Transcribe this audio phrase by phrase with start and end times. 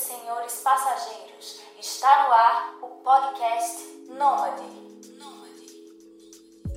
[0.00, 4.64] senhores passageiros, está no ar o podcast Nômade.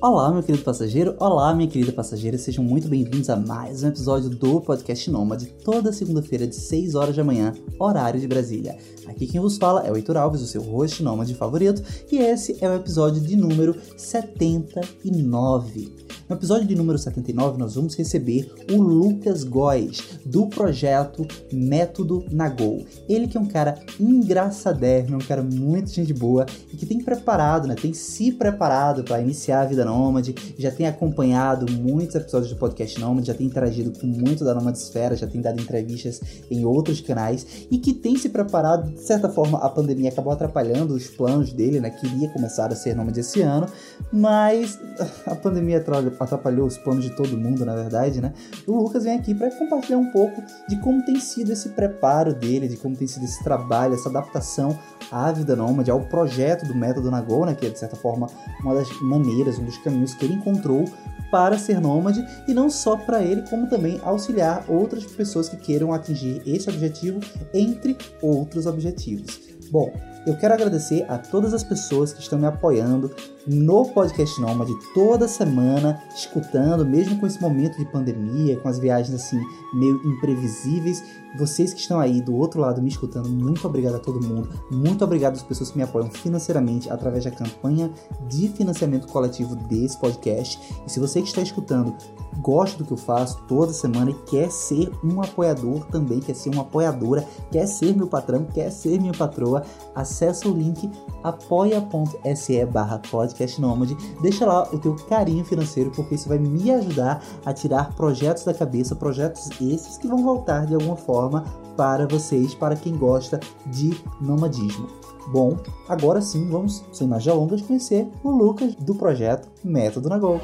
[0.02, 4.28] Olá, meu querido passageiro, olá, minha querida passageira, sejam muito bem-vindos a mais um episódio
[4.28, 8.76] do Podcast Nômade, toda segunda-feira de 6 horas da manhã, horário de Brasília.
[9.06, 11.82] Aqui quem vos fala é o Heitor Alves, o seu host nômade favorito,
[12.12, 16.03] e esse é o episódio de número 79.
[16.26, 22.86] No episódio de número 79, nós vamos receber o Lucas Góes, do projeto Método Nagol.
[23.06, 27.68] Ele que é um cara engraçadérrimo, um cara muito gente boa e que tem preparado,
[27.68, 32.58] né, tem se preparado para iniciar a vida nômade, já tem acompanhado muitos episódios do
[32.58, 37.02] podcast Nômade, já tem interagido com muito da Nomadesfera, já tem dado entrevistas em outros
[37.02, 41.52] canais e que tem se preparado, de certa forma, a pandemia acabou atrapalhando os planos
[41.52, 43.66] dele, né, queria começar a ser nômade esse ano,
[44.10, 44.78] mas
[45.26, 45.82] a pandemia
[46.20, 48.32] atrapalhou os planos de todo mundo, na verdade, né?
[48.66, 52.68] O Lucas vem aqui para compartilhar um pouco de como tem sido esse preparo dele,
[52.68, 54.78] de como tem sido esse trabalho, essa adaptação
[55.10, 57.54] à vida nômade, ao projeto do método Nagô, né?
[57.54, 58.28] Que é, de certa forma,
[58.62, 60.84] uma das maneiras, um dos caminhos que ele encontrou
[61.30, 65.92] para ser nômade e não só para ele, como também auxiliar outras pessoas que queiram
[65.92, 67.18] atingir esse objetivo,
[67.52, 69.40] entre outros objetivos.
[69.70, 69.92] Bom,
[70.26, 73.14] eu quero agradecer a todas as pessoas que estão me apoiando
[73.46, 79.14] no podcast Nômade toda semana, escutando, mesmo com esse momento de pandemia, com as viagens
[79.14, 79.40] assim
[79.74, 81.02] meio imprevisíveis.
[81.36, 84.48] Vocês que estão aí do outro lado me escutando, muito obrigado a todo mundo.
[84.70, 87.90] Muito obrigado às pessoas que me apoiam financeiramente através da campanha
[88.28, 90.58] de financiamento coletivo desse podcast.
[90.86, 91.94] E se você que está escutando
[92.38, 96.50] gosta do que eu faço toda semana e quer ser um apoiador também, quer ser
[96.50, 100.90] uma apoiadora, quer ser meu patrão, quer ser minha patroa, acessa o link
[101.22, 107.22] apoia.se barra podcast nômade, deixa lá o teu carinho financeiro, porque isso vai me ajudar
[107.44, 111.44] a tirar projetos da cabeça, projetos esses que vão voltar de alguma forma
[111.76, 114.86] para vocês, para quem gosta de nomadismo.
[115.28, 115.56] Bom,
[115.88, 120.40] agora sim vamos, sem mais delongas, conhecer o Lucas do projeto Método na Gol.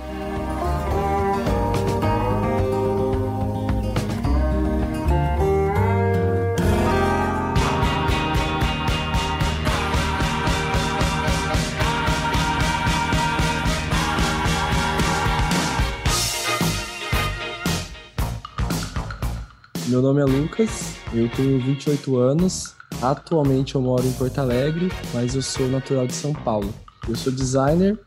[20.00, 22.74] Meu nome é Lucas, eu tenho 28 anos.
[23.02, 26.72] Atualmente eu moro em Porto Alegre, mas eu sou natural de São Paulo.
[27.06, 28.00] Eu sou designer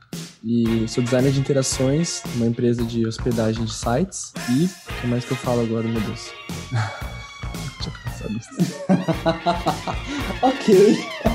[0.44, 4.34] e sou designer de interações numa empresa de hospedagem de sites.
[4.50, 6.32] E o que mais que eu falo agora, meu Deus?
[7.78, 8.50] Deixa eu pensar nisso.
[10.42, 11.33] ok.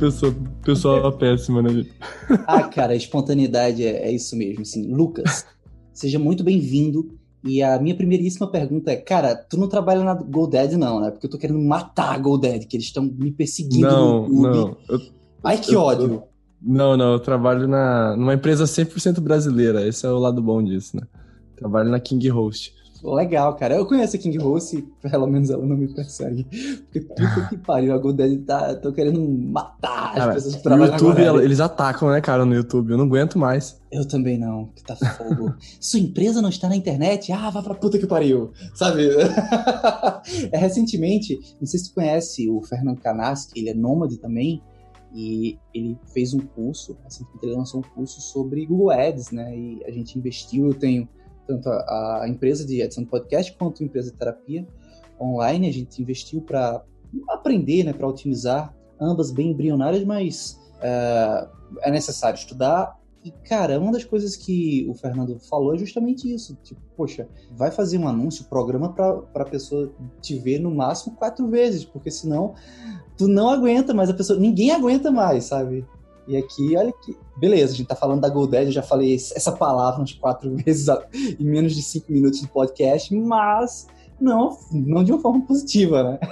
[0.00, 0.34] Pessoa,
[0.64, 1.84] pessoa péssima, né?
[2.46, 4.62] ah, cara, a espontaneidade é, é isso mesmo.
[4.62, 5.44] Assim, Lucas,
[5.92, 7.18] seja muito bem-vindo.
[7.44, 11.10] E a minha primeiríssima pergunta é, cara, tu não trabalha na GoDaddy não, né?
[11.10, 14.76] Porque eu tô querendo matar a GoDaddy, que eles estão me perseguindo não, no YouTube.
[14.88, 15.00] Não, eu,
[15.44, 16.06] Ai, que eu, ódio.
[16.06, 16.28] Eu,
[16.62, 19.86] não, não, eu trabalho na, numa empresa 100% brasileira.
[19.86, 21.02] Esse é o lado bom disso, né?
[21.56, 22.74] Trabalho na King Host.
[23.02, 23.76] Legal, cara.
[23.76, 26.44] Eu conheço a King Rose pelo menos ela não me persegue.
[26.84, 28.74] Porque puta que pariu, a GoDaddy tá.
[28.74, 32.54] tô querendo matar cara, as pessoas que trabalham No YouTube, eles atacam, né, cara, no
[32.54, 32.90] YouTube.
[32.90, 33.80] Eu não aguento mais.
[33.90, 35.54] Eu também não, que tá fogo.
[35.80, 37.32] Sua empresa não está na internet?
[37.32, 38.52] Ah, vá pra puta que pariu.
[38.74, 39.08] Sabe?
[40.52, 44.62] é, recentemente, não sei se tu conhece o Fernando Canassi, ele é nômade também.
[45.12, 49.56] E ele fez um curso, recentemente ele lançou um curso sobre Google Ads, né?
[49.56, 51.08] E a gente investiu, eu tenho
[51.50, 54.66] tanto a, a, empresa de edição de podcast quanto a empresa de terapia
[55.20, 55.68] online.
[55.68, 56.82] A gente investiu para
[57.28, 61.48] aprender, né, para otimizar, ambas bem embrionárias, mas uh,
[61.82, 62.98] é necessário estudar.
[63.24, 66.56] E, cara, uma das coisas que o Fernando falou é justamente isso.
[66.62, 71.46] Tipo, poxa, vai fazer um anúncio, programa para a pessoa te ver no máximo quatro
[71.48, 72.54] vezes, porque senão
[73.18, 75.84] tu não aguenta mais a pessoa, ninguém aguenta mais, sabe?
[76.30, 77.16] E aqui, olha que.
[77.36, 80.86] Beleza, a gente tá falando da GoDaddy, eu já falei essa palavra umas quatro vezes
[81.12, 83.88] em menos de cinco minutos de podcast, mas
[84.20, 86.20] não, não de uma forma positiva, né?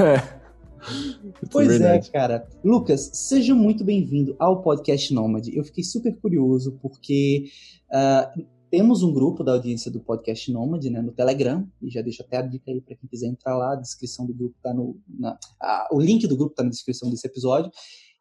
[0.00, 0.44] É.
[1.50, 2.46] Pois é, cara.
[2.62, 5.56] Lucas, seja muito bem-vindo ao podcast Nômade.
[5.56, 7.46] Eu fiquei super curioso porque
[7.88, 12.22] uh, temos um grupo da audiência do podcast Nômade né, no Telegram, e já deixo
[12.22, 15.00] até a dica aí para quem quiser entrar lá, a descrição do grupo tá no.
[15.08, 15.38] Na,
[15.90, 17.70] o link do grupo tá na descrição desse episódio.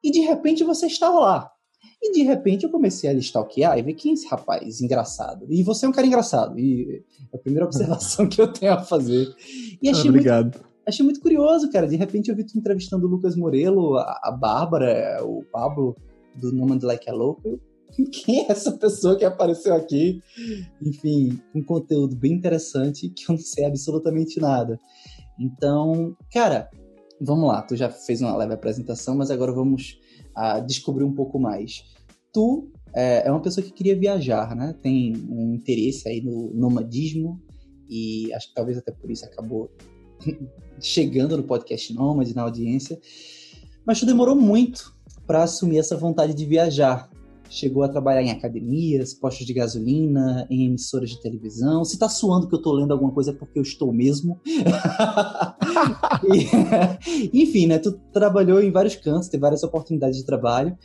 [0.04, 1.54] E de repente você estava lá.
[2.02, 5.46] E de repente eu comecei a stalkear e ver quem é esse rapaz engraçado.
[5.50, 6.60] E você é um cara engraçado.
[6.60, 7.02] E
[7.32, 9.34] é a primeira observação que eu tenho a fazer.
[9.82, 10.56] E achei Obrigado.
[10.56, 11.88] Muito, achei muito curioso, cara.
[11.88, 15.96] De repente eu vi tu entrevistando o Lucas Morelo, a, a Bárbara, o Pablo,
[16.36, 17.58] do No Like a Louco.
[18.12, 20.22] Quem é essa pessoa que apareceu aqui?
[20.82, 24.78] Enfim, um conteúdo bem interessante que eu não sei absolutamente nada.
[25.40, 26.70] Então, cara,
[27.24, 27.62] vamos lá.
[27.62, 30.00] Tu já fez uma leve apresentação, mas agora vamos
[30.38, 31.84] uh, descobrir um pouco mais.
[32.31, 34.75] Tu é, é, uma pessoa que queria viajar, né?
[34.81, 37.42] Tem um interesse aí no nomadismo
[37.90, 39.72] e acho que talvez até por isso acabou
[40.80, 43.00] chegando no podcast Nômade, na audiência.
[43.86, 47.10] Mas tu demorou muito para assumir essa vontade de viajar.
[47.54, 51.86] Chegou a trabalhar em academias, postos de gasolina, em emissoras de televisão.
[51.86, 54.42] Se tá suando que eu tô lendo alguma coisa é porque eu estou mesmo.
[57.32, 57.78] e, enfim, né?
[57.78, 60.76] Tu trabalhou em vários cantos, teve várias oportunidades de trabalho,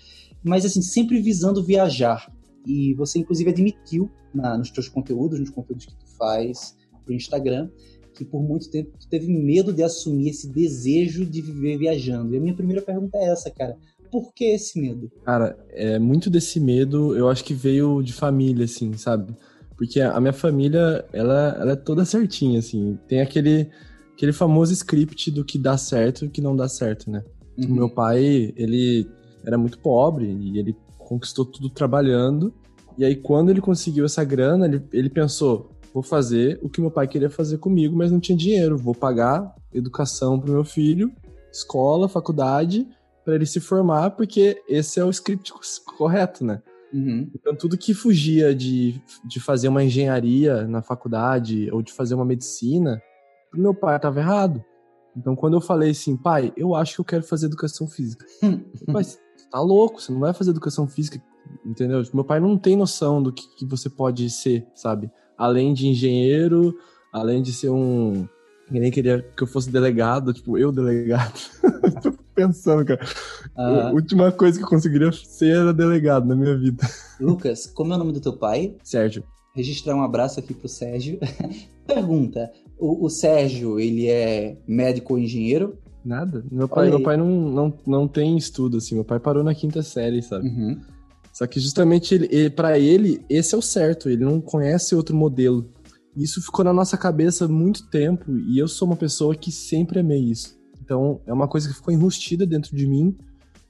[0.45, 2.31] mas assim, sempre visando viajar.
[2.67, 7.71] E você, inclusive, admitiu na, nos teus conteúdos, nos conteúdos que tu faz pro Instagram,
[8.13, 12.35] que por muito tempo tu teve medo de assumir esse desejo de viver viajando.
[12.35, 13.75] E a minha primeira pergunta é essa, cara.
[14.11, 15.11] Por que esse medo?
[15.25, 19.35] Cara, é muito desse medo, eu acho que veio de família, assim, sabe?
[19.77, 22.99] Porque a minha família, ela, ela é toda certinha, assim.
[23.07, 23.71] Tem aquele,
[24.13, 27.23] aquele famoso script do que dá certo e o que não dá certo, né?
[27.57, 27.67] Uhum.
[27.67, 29.09] O meu pai, ele
[29.45, 32.53] era muito pobre e ele conquistou tudo trabalhando.
[32.99, 36.91] E aí, quando ele conseguiu essa grana, ele, ele pensou: vou fazer o que meu
[36.91, 38.77] pai queria fazer comigo, mas não tinha dinheiro.
[38.77, 41.13] Vou pagar educação pro meu filho,
[41.53, 42.87] escola, faculdade,
[43.29, 45.53] para ele se formar, porque esse é o script
[45.85, 46.63] correto, né?
[46.91, 47.31] Uhum.
[47.35, 52.25] Então, tudo que fugia de, de fazer uma engenharia na faculdade ou de fazer uma
[52.25, 53.03] medicina,
[53.51, 54.65] pro meu pai estava errado.
[55.15, 58.25] Então, quando eu falei assim, pai, eu acho que eu quero fazer educação física.
[58.91, 59.19] pai, você
[59.51, 61.23] tá louco, você não vai fazer educação física,
[61.67, 62.03] entendeu?
[62.15, 65.11] Meu pai não tem noção do que, que você pode ser, sabe?
[65.37, 66.75] Além de engenheiro,
[67.13, 68.27] além de ser um.
[68.71, 71.39] nem queria que eu fosse delegado, tipo, eu delegado.
[72.39, 73.01] pensando, cara.
[73.57, 76.87] A última coisa que eu conseguiria ser era delegado na minha vida.
[77.21, 78.77] Lucas, como é o nome do teu pai?
[78.85, 79.25] Sérgio.
[79.55, 81.19] Registrar um abraço aqui pro Sérgio.
[81.85, 85.77] Pergunta: o, o, Sérgio, ele é médico ou engenheiro?
[86.05, 86.45] Nada.
[86.51, 88.95] Meu pai, meu pai não, não, não tem estudo, assim.
[88.95, 90.49] Meu pai parou na quinta série, sabe?
[90.49, 90.81] Uhum.
[91.33, 94.09] Só que justamente ele, ele para ele, esse é o certo.
[94.09, 95.69] Ele não conhece outro modelo.
[96.17, 100.21] Isso ficou na nossa cabeça muito tempo e eu sou uma pessoa que sempre amei
[100.21, 100.58] isso.
[100.89, 103.15] Então, é uma coisa que ficou enrustida dentro de mim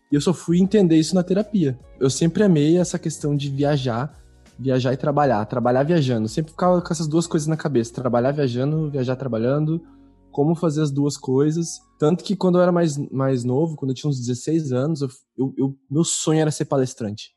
[0.09, 1.76] e eu só fui entender isso na terapia.
[1.99, 4.17] Eu sempre amei essa questão de viajar,
[4.56, 6.29] viajar e trabalhar, trabalhar viajando.
[6.29, 9.82] Sempre ficava com essas duas coisas na cabeça: trabalhar viajando, viajar trabalhando,
[10.31, 11.81] como fazer as duas coisas.
[11.99, 15.09] Tanto que quando eu era mais, mais novo, quando eu tinha uns 16 anos, eu,
[15.37, 17.35] eu, eu meu sonho era ser palestrante.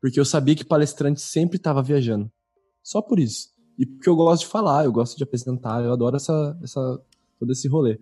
[0.00, 2.28] Porque eu sabia que palestrante sempre estava viajando.
[2.82, 3.50] Só por isso.
[3.78, 7.00] E porque eu gosto de falar, eu gosto de apresentar, eu adoro essa, essa,
[7.38, 7.98] todo esse rolê.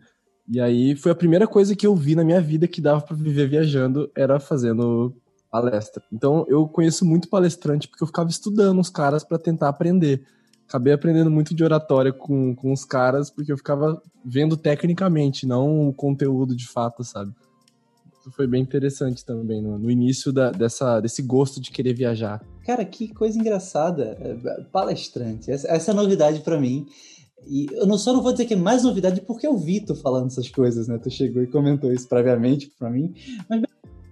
[0.50, 3.14] E aí foi a primeira coisa que eu vi na minha vida que dava para
[3.14, 5.14] viver viajando, era fazendo
[5.48, 6.02] palestra.
[6.12, 10.24] Então eu conheço muito palestrante porque eu ficava estudando os caras para tentar aprender.
[10.68, 15.88] Acabei aprendendo muito de oratória com, com os caras porque eu ficava vendo tecnicamente, não
[15.88, 17.32] o conteúdo de fato, sabe?
[18.20, 22.44] Isso foi bem interessante também no, no início da, dessa, desse gosto de querer viajar.
[22.66, 24.16] Cara, que coisa engraçada.
[24.70, 25.50] Palestrante.
[25.50, 26.86] Essa, essa é novidade para mim.
[27.46, 29.94] E eu não, só não vou dizer que é mais novidade porque eu vi tu
[29.94, 30.98] falando essas coisas, né?
[30.98, 33.14] Tu chegou e comentou isso previamente para mim,
[33.48, 33.62] mas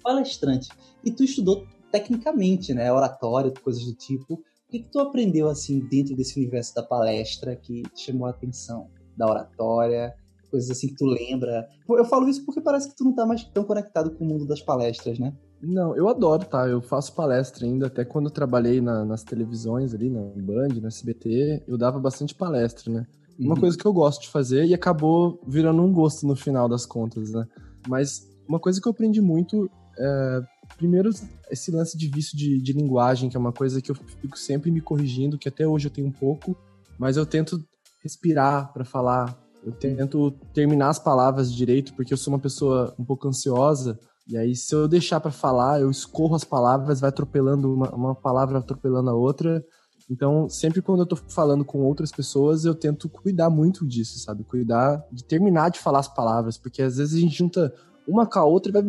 [0.02, 0.68] palestrante.
[1.04, 2.92] E tu estudou tecnicamente, né?
[2.92, 4.34] Oratória, coisas do tipo.
[4.34, 8.30] O que, que tu aprendeu, assim, dentro desse universo da palestra que te chamou a
[8.30, 8.90] atenção?
[9.16, 10.14] Da oratória,
[10.50, 11.68] coisas assim que tu lembra.
[11.88, 14.46] Eu falo isso porque parece que tu não tá mais tão conectado com o mundo
[14.46, 15.34] das palestras, né?
[15.60, 16.68] Não, eu adoro, tá?
[16.68, 20.86] Eu faço palestra ainda, até quando eu trabalhei na, nas televisões ali, na Band, no
[20.86, 23.06] SBT, eu dava bastante palestra, né?
[23.38, 23.60] Uma uhum.
[23.60, 27.30] coisa que eu gosto de fazer e acabou virando um gosto no final das contas,
[27.30, 27.46] né?
[27.88, 30.42] Mas uma coisa que eu aprendi muito é,
[30.76, 31.10] primeiro,
[31.50, 34.70] esse lance de vício de, de linguagem, que é uma coisa que eu fico sempre
[34.70, 36.56] me corrigindo, que até hoje eu tenho um pouco,
[36.98, 37.62] mas eu tento
[38.02, 43.04] respirar para falar, eu tento terminar as palavras direito, porque eu sou uma pessoa um
[43.04, 43.98] pouco ansiosa,
[44.28, 48.14] e aí se eu deixar para falar, eu escorro as palavras, vai atropelando uma, uma
[48.14, 49.64] palavra atropelando a outra,
[50.10, 54.42] então, sempre quando eu tô falando com outras pessoas, eu tento cuidar muito disso, sabe?
[54.42, 57.72] Cuidar de terminar de falar as palavras, porque às vezes a gente junta
[58.06, 58.82] uma com a outra e vai.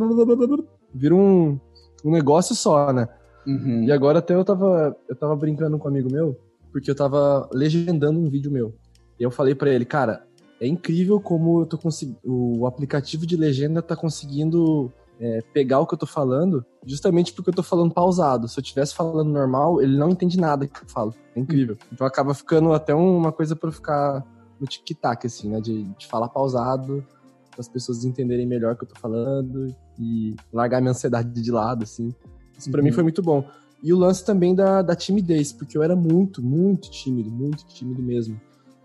[0.93, 1.59] Vira um,
[2.05, 3.07] um negócio só, né?
[3.45, 3.83] Uhum.
[3.83, 6.39] E agora até eu tava, eu tava brincando com um amigo meu,
[6.71, 8.73] porque eu tava legendando um vídeo meu.
[9.19, 10.25] E eu falei para ele, cara,
[10.61, 12.17] é incrível como eu tô conseguindo.
[12.23, 17.49] O aplicativo de legenda tá conseguindo é, pegar o que eu tô falando, justamente porque
[17.49, 18.47] eu tô falando pausado.
[18.47, 21.13] Se eu estivesse falando normal, ele não entende nada que eu falo.
[21.35, 21.77] É incrível.
[21.91, 24.25] Então acaba ficando até uma coisa para ficar
[24.59, 25.59] no tic-tac, assim, né?
[25.61, 27.05] De, de falar pausado
[27.51, 29.67] para as pessoas entenderem melhor o que eu tô falando
[29.99, 32.13] e largar minha ansiedade de lado, assim.
[32.57, 32.85] Isso para Uhum.
[32.87, 33.43] mim foi muito bom.
[33.83, 38.01] E o lance também da, da timidez, porque eu era muito, muito tímido, muito tímido
[38.01, 38.39] mesmo.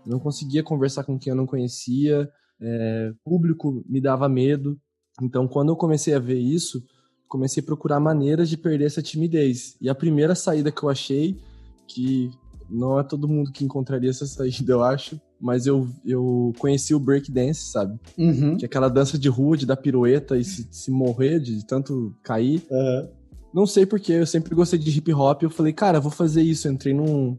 [0.05, 2.29] Eu não conseguia conversar com quem eu não conhecia,
[2.61, 4.77] é, público me dava medo.
[5.21, 6.83] Então, quando eu comecei a ver isso,
[7.27, 9.75] comecei a procurar maneiras de perder essa timidez.
[9.81, 11.37] E a primeira saída que eu achei,
[11.87, 12.31] que
[12.69, 16.99] não é todo mundo que encontraria essa saída, eu acho, mas eu, eu conheci o
[16.99, 17.99] breakdance, sabe?
[18.17, 18.57] Uhum.
[18.57, 22.15] Que é aquela dança de rua, de dar pirueta e se, se morrer de tanto
[22.23, 22.65] cair.
[22.71, 23.09] Aham.
[23.55, 25.41] Não sei porque, eu sempre gostei de hip hop.
[25.41, 26.67] Eu falei, cara, vou fazer isso.
[26.67, 27.37] Eu entrei num,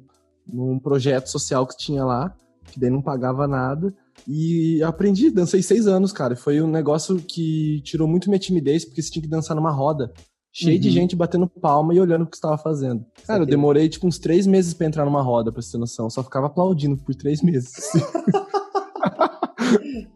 [0.50, 2.34] num projeto social que tinha lá,
[2.72, 3.94] que daí não pagava nada.
[4.28, 6.34] E aprendi, dancei seis anos, cara.
[6.36, 10.12] Foi um negócio que tirou muito minha timidez, porque você tinha que dançar numa roda.
[10.52, 10.94] Cheio de Uhum.
[10.94, 13.04] gente batendo palma e olhando o que você estava fazendo.
[13.26, 16.06] Cara, eu demorei tipo uns três meses pra entrar numa roda, pra você ter noção.
[16.06, 17.72] Eu só ficava aplaudindo por três meses.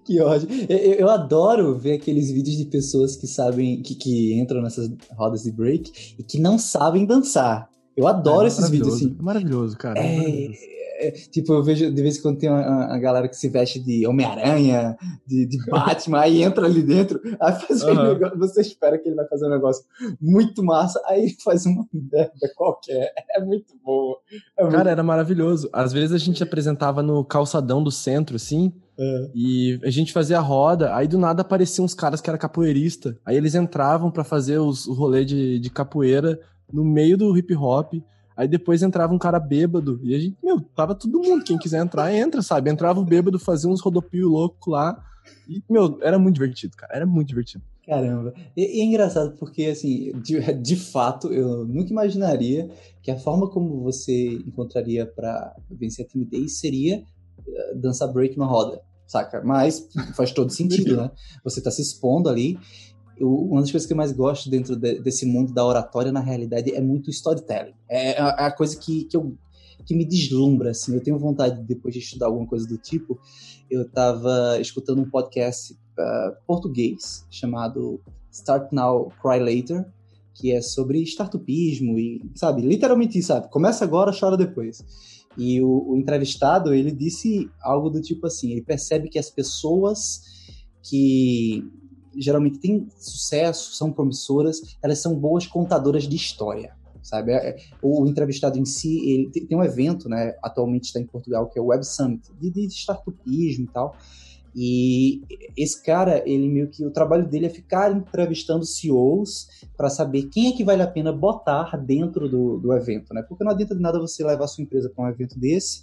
[0.05, 0.49] Que ódio.
[0.69, 5.43] Eu, eu- adoro ver aqueles vídeos de pessoas que sabem, que, que entram nessas rodas
[5.43, 7.69] de break e que não sabem dançar.
[7.97, 9.17] Eu adoro É esses vídeos assim.
[9.19, 9.99] É maravilhoso, cara.
[9.99, 10.59] é É, maravilhoso.
[11.01, 14.07] É, tipo, eu vejo de vez em quando tem uma, galera que se veste de
[14.07, 18.09] Homem-Aranha, de, de Batman, aí entra ali dentro, aí faz um Aham.
[18.15, 19.85] negócio, você espera que ele vai fazer um negócio
[20.21, 23.13] muito massa, aí ele faz uma merda qualquer.
[23.35, 24.19] É muito boa.
[24.59, 25.69] É muito- Cara, era maravilhoso.
[25.73, 29.31] Às vezes a gente apresentava no calçadão do centro, assim, é.
[29.35, 33.19] e a gente fazia a roda, aí do nada apareciam uns caras que era capoeirista.
[33.25, 36.39] Aí eles entravam pra fazer os, o rolê de, de capoeira
[36.73, 37.95] no meio do hip hop.
[38.41, 40.01] Aí depois entrava um cara bêbado.
[40.03, 41.45] E a gente, meu, tava todo mundo.
[41.45, 42.71] Quem quiser entrar, entra, sabe?
[42.71, 44.99] Entrava o bêbado, fazia uns rodopio louco lá.
[45.47, 46.97] E, meu, era muito divertido, cara.
[46.97, 47.63] Era muito divertido.
[47.87, 48.33] Caramba.
[48.57, 52.71] E, e é engraçado porque, assim, de, de fato, eu nunca imaginaria
[53.03, 57.05] que a forma como você encontraria pra vencer a timidez seria
[57.47, 59.43] eh, dançar break na roda, saca?
[59.45, 61.11] Mas faz todo sentido, né?
[61.45, 62.59] Você tá se expondo ali.
[63.21, 66.21] Eu- uma das coisas que eu mais gosto dentro de- desse mundo da oratória, na
[66.21, 67.75] realidade, é muito storytelling.
[67.89, 69.37] É a, a coisa que, que, eu,
[69.87, 70.95] que me deslumbra, assim.
[70.95, 73.19] Eu tenho vontade, depois de estudar alguma coisa do tipo,
[73.71, 78.01] eu tava escutando um podcast ah, português chamado
[78.33, 79.85] Start Now, Cry Later,
[80.35, 83.51] que é sobre startupismo e, sabe, literalmente sabe?
[83.51, 84.83] Começa agora, chora depois.
[85.37, 90.23] E o, o entrevistado, ele disse algo do tipo assim, ele percebe que as pessoas
[90.83, 91.63] que
[92.17, 97.33] geralmente têm sucesso, são promissoras, elas são boas contadoras de história, sabe?
[97.33, 101.49] É- é- O entrevistado em si, ele tem, um evento, né, atualmente está em Portugal,
[101.49, 103.97] que é o Web Summit, de, de startupismo e tal,
[104.55, 105.23] e
[105.57, 110.49] esse cara, ele meio que o trabalho dele é ficar entrevistando CEOs para saber quem
[110.49, 113.23] é que vale a pena botar dentro do, do evento, né?
[113.23, 115.83] Porque não adianta de nada você levar a sua empresa para um evento desse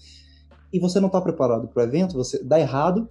[0.71, 3.07] e você não está preparado para o evento, você dá errado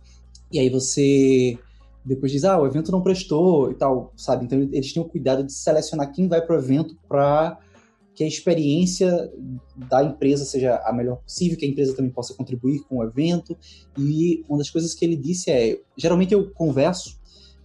[0.53, 1.59] e aí você
[2.07, 4.45] depois diz, ah, o evento não prestou e tal, sabe?
[4.45, 7.59] Então eles têm o cuidado de selecionar quem vai para o evento para
[8.15, 9.31] que a experiência
[9.77, 13.57] da empresa seja a melhor possível, que a empresa também possa contribuir com o evento.
[13.99, 17.19] E uma das coisas que ele disse é: geralmente eu converso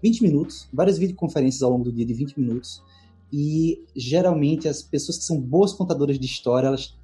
[0.04, 2.84] 20 minutos, várias videoconferências ao longo do dia de 20 minutos,
[3.32, 6.98] e geralmente as pessoas que são boas contadoras de história, elas,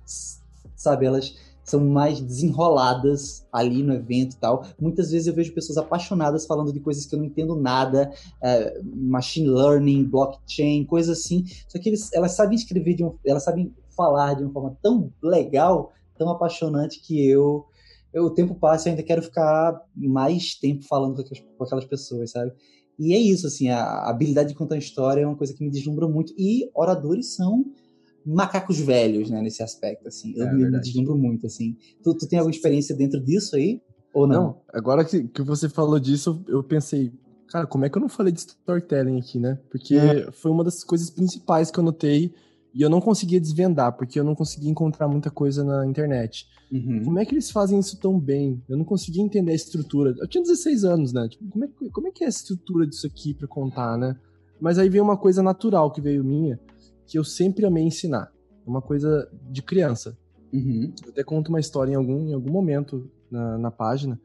[0.75, 1.35] sabe, elas
[1.67, 4.65] são mais desenroladas ali no evento e tal.
[4.79, 8.09] Muitas vezes eu vejo pessoas apaixonadas falando de coisas que eu não entendo nada,
[8.41, 11.43] é, machine learning, blockchain, coisas assim.
[11.67, 15.11] Só que eles, elas sabem escrever, de um, elas sabem falar de uma forma tão
[15.21, 17.65] legal, tão apaixonante que eu,
[18.13, 21.85] eu o tempo passa e ainda quero ficar mais tempo falando com aquelas, com aquelas
[21.85, 22.53] pessoas, sabe?
[22.97, 26.07] E é isso, assim, a habilidade de contar história é uma coisa que me deslumbra
[26.07, 26.33] muito.
[26.37, 27.65] E oradores são
[28.27, 30.33] macacos velhos, né, nesse aspecto, assim.
[30.35, 30.83] Eu É, me, verdade.
[30.83, 31.75] deslumbro muito, assim.
[32.03, 33.81] Tu, tu tem alguma experiência dentro disso aí?
[34.13, 34.35] Ou não?
[34.43, 37.11] Não, agora que, que você falou disso, eu pensei,
[37.47, 39.59] cara, como é que eu não falei de storytelling aqui, né?
[39.69, 40.31] Porque É.
[40.31, 42.33] foi uma das coisas principais que eu notei
[42.73, 46.45] e eu não conseguia desvendar, porque eu não conseguia encontrar muita coisa na internet.
[46.71, 47.03] Uhum.
[47.05, 48.61] Como é que eles fazem isso tão bem?
[48.67, 50.13] Eu não conseguia entender a estrutura.
[50.19, 51.27] Eu tinha 16 anos, né?
[51.29, 54.15] Tipo, como é, como é que é a estrutura disso aqui pra contar, né?
[54.59, 56.59] Mas aí veio uma coisa natural que veio minha,
[57.07, 58.31] que eu sempre amei ensinar.
[58.65, 60.17] É Uma coisa de criança.
[60.53, 60.93] Uhum.
[61.03, 64.19] Eu até conto uma história em algum, em algum momento na, na página,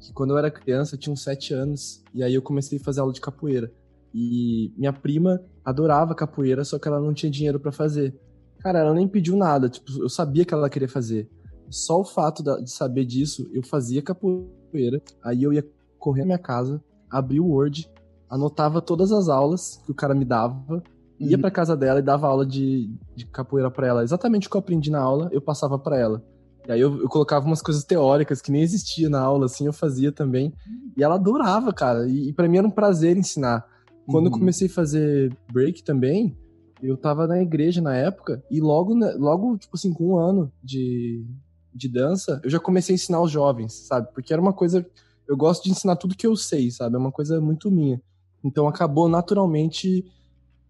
[0.00, 2.82] que quando eu era criança, eu tinha uns 7 anos, e aí eu comecei a
[2.82, 3.72] fazer aula de capoeira.
[4.14, 8.18] E minha prima adorava capoeira, só que ela não tinha dinheiro pra fazer.
[8.58, 11.28] Cara, ela nem pediu nada, tipo, eu sabia que ela queria fazer.
[11.70, 15.66] Só o fato de saber disso, eu fazia capoeira, aí eu ia
[15.98, 17.90] correr na minha casa, abria o Word,
[18.28, 20.82] anotava todas as aulas que o cara me dava,
[21.22, 21.40] ia Uhum.
[21.40, 24.02] pra casa dela e dava aula de, de capoeira pra ela.
[24.02, 26.22] Exatamente o que eu aprendi na aula, eu passava pra ela.
[26.66, 29.72] E aí eu, eu, colocava umas coisas teóricas que nem existia na aula, assim, eu
[29.72, 30.52] fazia também.
[30.96, 32.08] E ela adorava, cara.
[32.08, 33.66] E, e para mim era um prazer ensinar.
[34.06, 34.32] Quando uhum.
[34.32, 36.36] eu comecei a fazer break também,
[36.82, 41.24] eu tava na igreja na época, e logo, logo tipo assim, com um ano de,
[41.72, 44.08] de dança, eu já comecei a ensinar os jovens, sabe?
[44.12, 44.84] Porque era uma coisa.
[45.26, 46.96] Eu gosto de ensinar tudo que eu sei, sabe?
[46.96, 48.00] É uma coisa muito minha.
[48.44, 50.04] Então acabou naturalmente.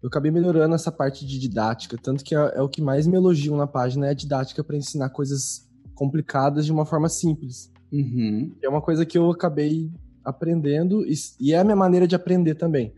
[0.03, 1.97] Eu acabei melhorando essa parte de didática.
[1.97, 4.75] Tanto que é, é o que mais me elogiam na página é a didática para
[4.75, 7.71] ensinar coisas complicadas de uma forma simples.
[7.91, 8.51] Uhum.
[8.61, 9.89] É uma coisa que eu acabei
[10.25, 12.93] aprendendo e, e é a minha maneira de aprender também.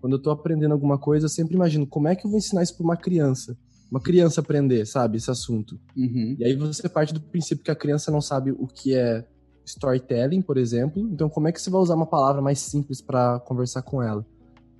[0.00, 2.62] Quando eu tô aprendendo alguma coisa, eu sempre imagino como é que eu vou ensinar
[2.62, 3.56] isso para uma criança
[3.90, 5.78] uma criança aprender, sabe, esse assunto.
[5.96, 6.36] Uhum.
[6.38, 9.26] E aí você parte do princípio que a criança não sabe o que é
[9.66, 11.08] storytelling, por exemplo.
[11.10, 14.24] Então, como é que você vai usar uma palavra mais simples para conversar com ela?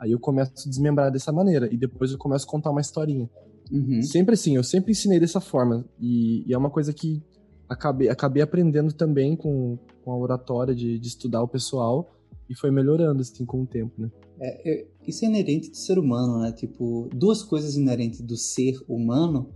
[0.00, 3.28] Aí eu começo a desmembrar dessa maneira e depois eu começo a contar uma historinha.
[3.71, 4.02] Uhum.
[4.02, 7.23] Sempre assim, eu sempre ensinei dessa forma e, e, é uma coisa que
[7.69, 12.11] acabei, acabei aprendendo também com, com a oratória de, de estudar o pessoal
[12.49, 14.11] e foi melhorando assim com o tempo, né?
[14.40, 16.50] É, isso é inerente do ser humano, né?
[16.50, 19.50] Tipo, duas coisas inerentes do ser humano.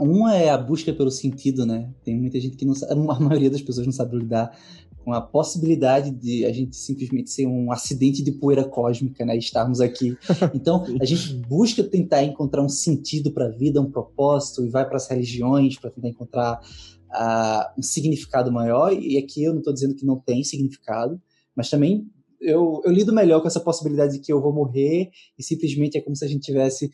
[0.00, 1.94] Uma é a busca pelo sentido, né?
[2.02, 4.58] Tem muita gente que não sabe, a maioria das pessoas não sabe lidar
[5.06, 9.36] com a possibilidade de a gente simplesmente ser um acidente de poeira cósmica, né?
[9.36, 10.18] Estarmos aqui.
[10.52, 14.84] Então, a gente busca tentar encontrar um sentido para a vida, um propósito, e vai
[14.84, 18.92] para as religiões para tentar encontrar uh, um significado maior.
[18.92, 21.22] E aqui eu não estou dizendo que não tem significado,
[21.54, 22.10] mas também
[22.40, 26.00] eu, eu lido melhor com essa possibilidade de que eu vou morrer e simplesmente é
[26.00, 26.90] como se a gente tivesse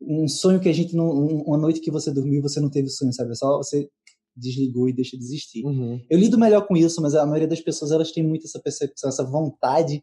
[0.00, 1.10] um sonho que a gente não.
[1.10, 3.32] Uma noite que você dormiu você não teve sonho, sabe?
[3.32, 3.88] É só você
[4.36, 5.64] desligou e deixa de existir.
[5.64, 6.00] Uhum.
[6.08, 9.08] Eu lido melhor com isso, mas a maioria das pessoas elas têm muito essa percepção,
[9.08, 10.02] essa vontade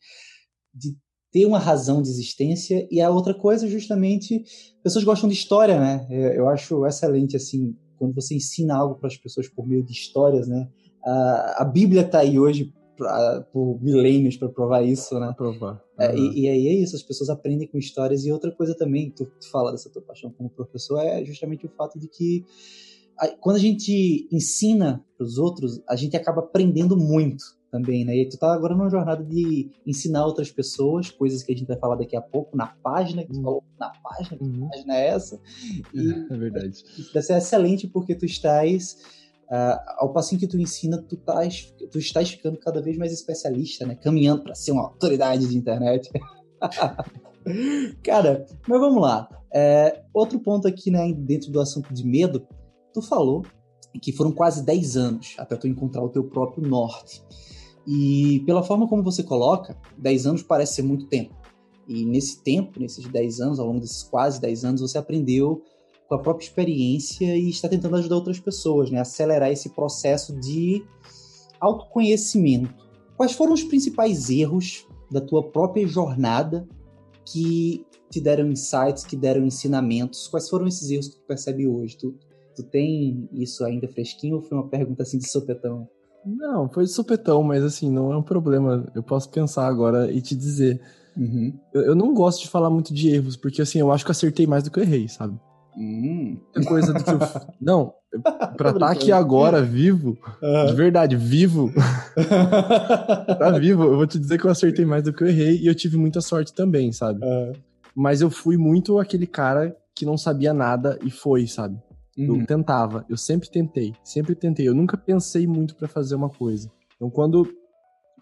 [0.73, 0.95] de
[1.31, 4.43] ter uma razão de existência e a outra coisa justamente
[4.83, 6.07] pessoas gostam de história, né?
[6.09, 9.91] Eu, eu acho excelente assim quando você ensina algo para as pessoas por meio de
[9.91, 10.69] histórias, né?
[11.03, 15.33] A, a Bíblia está aí hoje pra, por milênios para provar isso, né?
[15.37, 15.73] provar.
[15.73, 15.79] Uhum.
[15.99, 18.25] É, e, e, aí é isso, as pessoas aprendem com histórias.
[18.25, 21.69] E outra coisa também, tu, tu fala dessa tua paixão como professor, é justamente o
[21.69, 22.43] fato de que
[23.39, 28.15] quando a gente ensina para os outros, a gente acaba aprendendo muito também, né?
[28.15, 31.77] E tu tá agora numa jornada de ensinar outras pessoas, coisas que a gente vai
[31.77, 33.43] falar daqui a pouco, na página, que tu uhum.
[33.43, 34.69] falou na página, que uhum.
[34.69, 35.39] página é essa?
[35.93, 36.83] E é verdade.
[37.13, 38.97] Deve ser excelente porque tu estás
[39.47, 43.85] Uh, ao passinho que tu ensina, tu estás, tu estás ficando cada vez mais especialista,
[43.85, 43.95] né?
[43.95, 46.09] Caminhando para ser uma autoridade de internet.
[48.03, 49.29] Cara, mas vamos lá.
[49.53, 52.45] É, outro ponto aqui, né, dentro do assunto de medo,
[52.97, 53.45] tu falou
[54.01, 57.23] que foram quase 10 anos até tu encontrar o teu próprio norte.
[57.85, 61.35] E pela forma como você coloca, 10 anos parece ser muito tempo.
[61.87, 65.61] E nesse tempo, nesses 10 anos, ao longo desses quase 10 anos, você aprendeu
[66.07, 68.99] com a própria experiência e está tentando ajudar outras pessoas, né?
[68.99, 70.83] Acelerar esse processo de
[71.59, 72.73] autoconhecimento.
[73.15, 76.67] Quais foram os principais erros da tua própria jornada
[77.25, 80.27] que te deram insights, que deram ensinamentos?
[80.27, 81.97] Quais foram esses erros que tu percebe hoje?
[81.97, 82.15] Tu,
[82.57, 85.87] tu tem isso ainda fresquinho ou foi uma pergunta assim de sopetão?
[86.25, 88.85] Não, foi de sopetão, mas assim, não é um problema.
[88.93, 90.81] Eu posso pensar agora e te dizer.
[91.15, 91.53] Uhum.
[91.73, 94.45] Eu, eu, não gosto de falar muito de erros, porque assim, eu acho que acertei
[94.45, 95.39] mais do que eu errei, sabe?
[95.77, 96.37] Hum.
[96.67, 97.19] Coisa do que eu...
[97.61, 97.93] Não,
[98.55, 100.65] pra estar tá aqui agora, vivo, uhum.
[100.65, 101.71] de verdade, vivo,
[103.39, 105.67] tá vivo, eu vou te dizer que eu acertei mais do que eu errei e
[105.67, 107.23] eu tive muita sorte também, sabe?
[107.23, 107.53] Uhum.
[107.95, 111.77] Mas eu fui muito aquele cara que não sabia nada e foi, sabe?
[112.17, 112.39] Uhum.
[112.39, 114.67] Eu tentava, eu sempre tentei, sempre tentei.
[114.67, 116.71] Eu nunca pensei muito para fazer uma coisa.
[116.95, 117.47] Então, quando,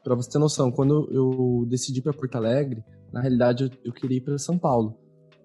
[0.04, 4.18] para você ter noção, quando eu decidi para Porto Alegre, na realidade eu, eu queria
[4.18, 4.98] ir para São Paulo.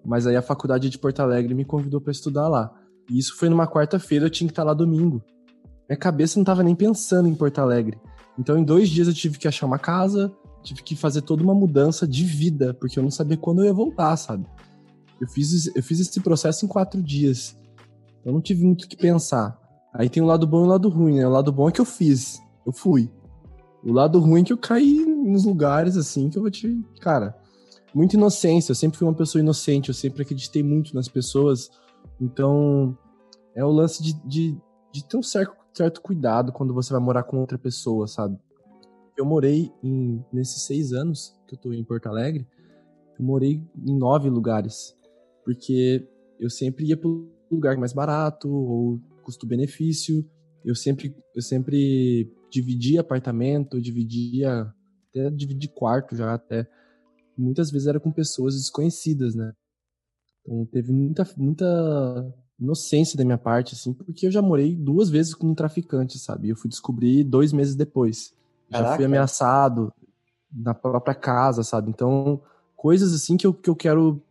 [0.03, 2.73] Mas aí a faculdade de Porto Alegre me convidou para estudar lá.
[3.09, 5.23] E isso foi numa quarta-feira, eu tinha que estar lá domingo.
[5.87, 7.97] Minha cabeça não estava nem pensando em Porto Alegre.
[8.37, 10.33] Então, em dois dias eu tive que achar uma casa,
[10.63, 13.73] tive que fazer toda uma mudança de vida, porque eu não sabia quando eu ia
[13.73, 14.45] voltar, sabe?
[15.19, 17.55] Eu fiz, eu fiz esse processo em quatro dias.
[18.23, 19.59] Eu não tive muito o que pensar.
[19.93, 21.27] Aí tem o lado bom e o lado ruim, né?
[21.27, 22.41] O lado bom é que eu fiz.
[22.65, 23.11] Eu fui.
[23.83, 26.81] O lado ruim é que eu caí nos lugares, assim, que eu vou te.
[27.01, 27.35] Cara,
[27.93, 28.71] muita inocência.
[28.71, 31.69] Eu sempre fui uma pessoa inocente, eu sempre acreditei muito nas pessoas.
[32.19, 32.97] Então,
[33.55, 34.57] é o lance de, de,
[34.91, 38.37] de ter um certo, certo cuidado quando você vai morar com outra pessoa, sabe?
[39.17, 42.47] Eu morei em, nesses seis anos que eu tô em Porto Alegre,
[43.19, 44.95] eu morei em nove lugares.
[45.43, 46.07] Porque
[46.39, 50.25] eu sempre ia pro lugar mais barato, ou custo-benefício.
[50.63, 54.71] Eu sempre, eu sempre dividia apartamento, dividia,
[55.09, 56.67] até dividi quarto já até
[57.37, 59.51] muitas vezes era com pessoas desconhecidas, né?
[60.41, 65.33] Então teve muita, muita, inocência da minha parte, assim, porque eu já morei duas vezes
[65.33, 66.49] com um traficante, sabe?
[66.49, 68.33] Eu fui descobrir dois meses depois.
[68.69, 68.89] Caraca.
[68.91, 69.91] Já fui ameaçado
[70.53, 71.89] na própria casa, sabe?
[71.89, 72.39] Então,
[72.75, 74.21] coisas assim que eu, que eu quero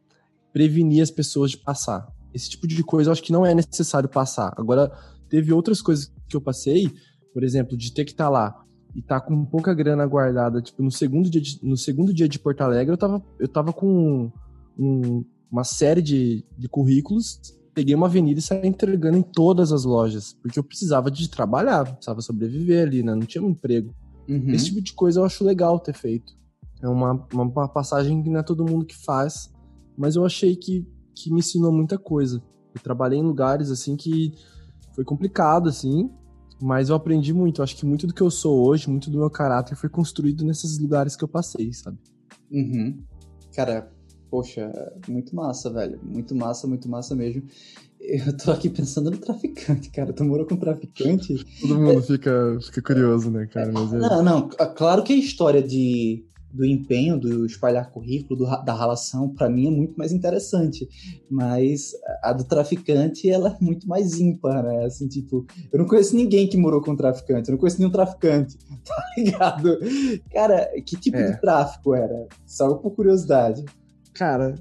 [0.53, 2.09] prevenir as pessoas de passar.
[2.33, 4.53] Esse tipo de coisa eu acho que não é necessário passar.
[4.57, 4.91] Agora,
[5.29, 6.91] teve outras coisas que eu passei,
[7.33, 8.65] por exemplo, de ter que estar tá lá
[8.95, 12.39] e tá com pouca grana guardada, tipo, no segundo dia de, no segundo dia de
[12.39, 14.33] Porto Alegre, eu tava, eu tava com
[14.77, 17.41] um, uma série de, de currículos
[17.75, 21.85] peguei uma avenida e saí entregando em todas as lojas, porque eu precisava de trabalhar,
[21.85, 23.15] precisava sobreviver ali, né?
[23.15, 23.95] Não tinha um emprego.
[24.29, 24.51] Uhum.
[24.51, 26.35] Esse tipo de coisa eu acho legal ter feito.
[26.83, 29.53] É uma, uma passagem que não é todo mundo que faz,
[29.97, 30.87] mas eu achei que,
[31.25, 32.43] que me ensinou muita coisa.
[32.75, 34.33] Eu trabalhei em lugares, assim, que
[34.95, 36.11] foi complicado, assim,
[36.61, 37.61] mas eu aprendi muito.
[37.61, 40.45] Eu acho que muito do que eu sou hoje, muito do meu caráter foi construído
[40.45, 41.99] nesses lugares que eu passei, sabe?
[42.51, 43.03] Uhum.
[43.55, 43.91] Cara,
[44.31, 44.71] Poxa,
[45.09, 45.99] muito massa, velho.
[46.03, 47.43] Muito massa, muito massa mesmo.
[48.01, 50.13] Eu tô aqui pensando no traficante, cara.
[50.13, 51.45] Tu morou com um traficante?
[51.61, 52.03] Todo mundo é...
[52.03, 53.73] fica, fica curioso, né, cara?
[53.73, 53.99] Mas é...
[53.99, 54.49] Não, não.
[54.49, 59.69] Claro que a história de, do empenho, do espalhar currículo, do, da relação, para mim
[59.69, 60.89] é muito mais interessante.
[61.31, 64.85] Mas a do traficante, ela é muito mais ímpar, né?
[64.85, 67.49] Assim, tipo, eu não conheço ninguém que morou com um traficante.
[67.49, 69.79] Eu não conheço nenhum traficante, tá ligado?
[70.33, 71.33] Cara, que tipo é.
[71.33, 72.27] de tráfico era?
[72.47, 73.65] Só por curiosidade.
[74.13, 74.55] Cara,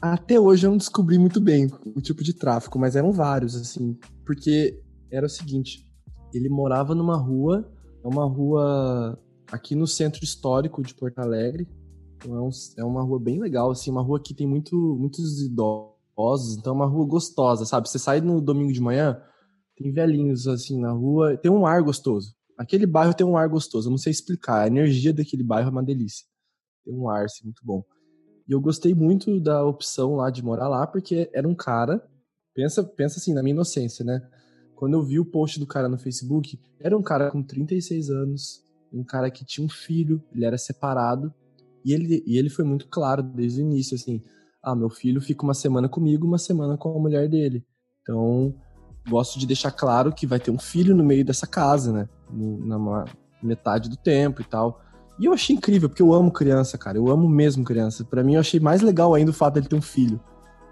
[0.00, 3.96] até hoje eu não descobri muito bem o tipo de tráfico, mas eram vários, assim.
[4.24, 4.78] Porque
[5.10, 5.86] era o seguinte:
[6.32, 7.70] ele morava numa rua,
[8.04, 9.18] é uma rua
[9.50, 11.68] aqui no centro histórico de Porto Alegre.
[12.16, 16.56] Então é, é uma rua bem legal, assim, uma rua que tem muito, muitos idosos,
[16.56, 17.88] então é uma rua gostosa, sabe?
[17.88, 19.20] Você sai no domingo de manhã,
[19.76, 22.34] tem velhinhos assim na rua, tem um ar gostoso.
[22.58, 24.62] Aquele bairro tem um ar gostoso, eu não sei explicar.
[24.62, 26.26] A energia daquele bairro é uma delícia.
[26.84, 27.82] Tem um ar assim, muito bom.
[28.46, 32.06] E eu gostei muito da opção lá de morar lá, porque era um cara.
[32.52, 34.20] Pensa, pensa assim, na minha inocência, né?
[34.74, 38.62] Quando eu vi o post do cara no Facebook, era um cara com 36 anos,
[38.92, 41.32] um cara que tinha um filho, ele era separado,
[41.84, 44.22] e ele, e ele foi muito claro desde o início, assim,
[44.62, 47.64] ah, meu filho fica uma semana comigo, uma semana com a mulher dele.
[48.02, 48.54] Então,
[49.08, 52.08] gosto de deixar claro que vai ter um filho no meio dessa casa, né?
[52.30, 53.04] Na
[53.42, 54.80] metade do tempo e tal.
[55.18, 56.98] E eu achei incrível, porque eu amo criança, cara.
[56.98, 58.04] Eu amo mesmo criança.
[58.04, 60.20] Para mim, eu achei mais legal ainda o fato dele ter um filho.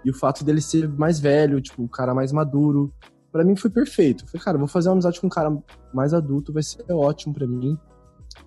[0.03, 2.93] E o fato dele ser mais velho, tipo, o um cara mais maduro.
[3.31, 4.23] para mim foi perfeito.
[4.23, 5.55] Eu falei, cara, vou fazer uma amizade com um cara
[5.93, 7.77] mais adulto, vai ser ótimo para mim.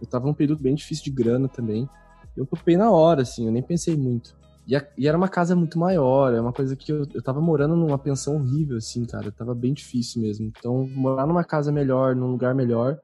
[0.03, 1.89] Eu tava num período bem difícil de grana também.
[2.37, 4.35] Eu topei na hora, assim, eu nem pensei muito.
[4.67, 7.41] E, a, e, era uma casa muito maior, é uma coisa que eu, eu tava
[7.41, 9.31] morando numa pensão horrível, assim, cara.
[9.31, 10.47] Tava bem difícil mesmo.
[10.47, 12.99] Então, morar numa casa melhor, num lugar melhor,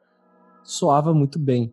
[0.64, 1.72] soava muito bem.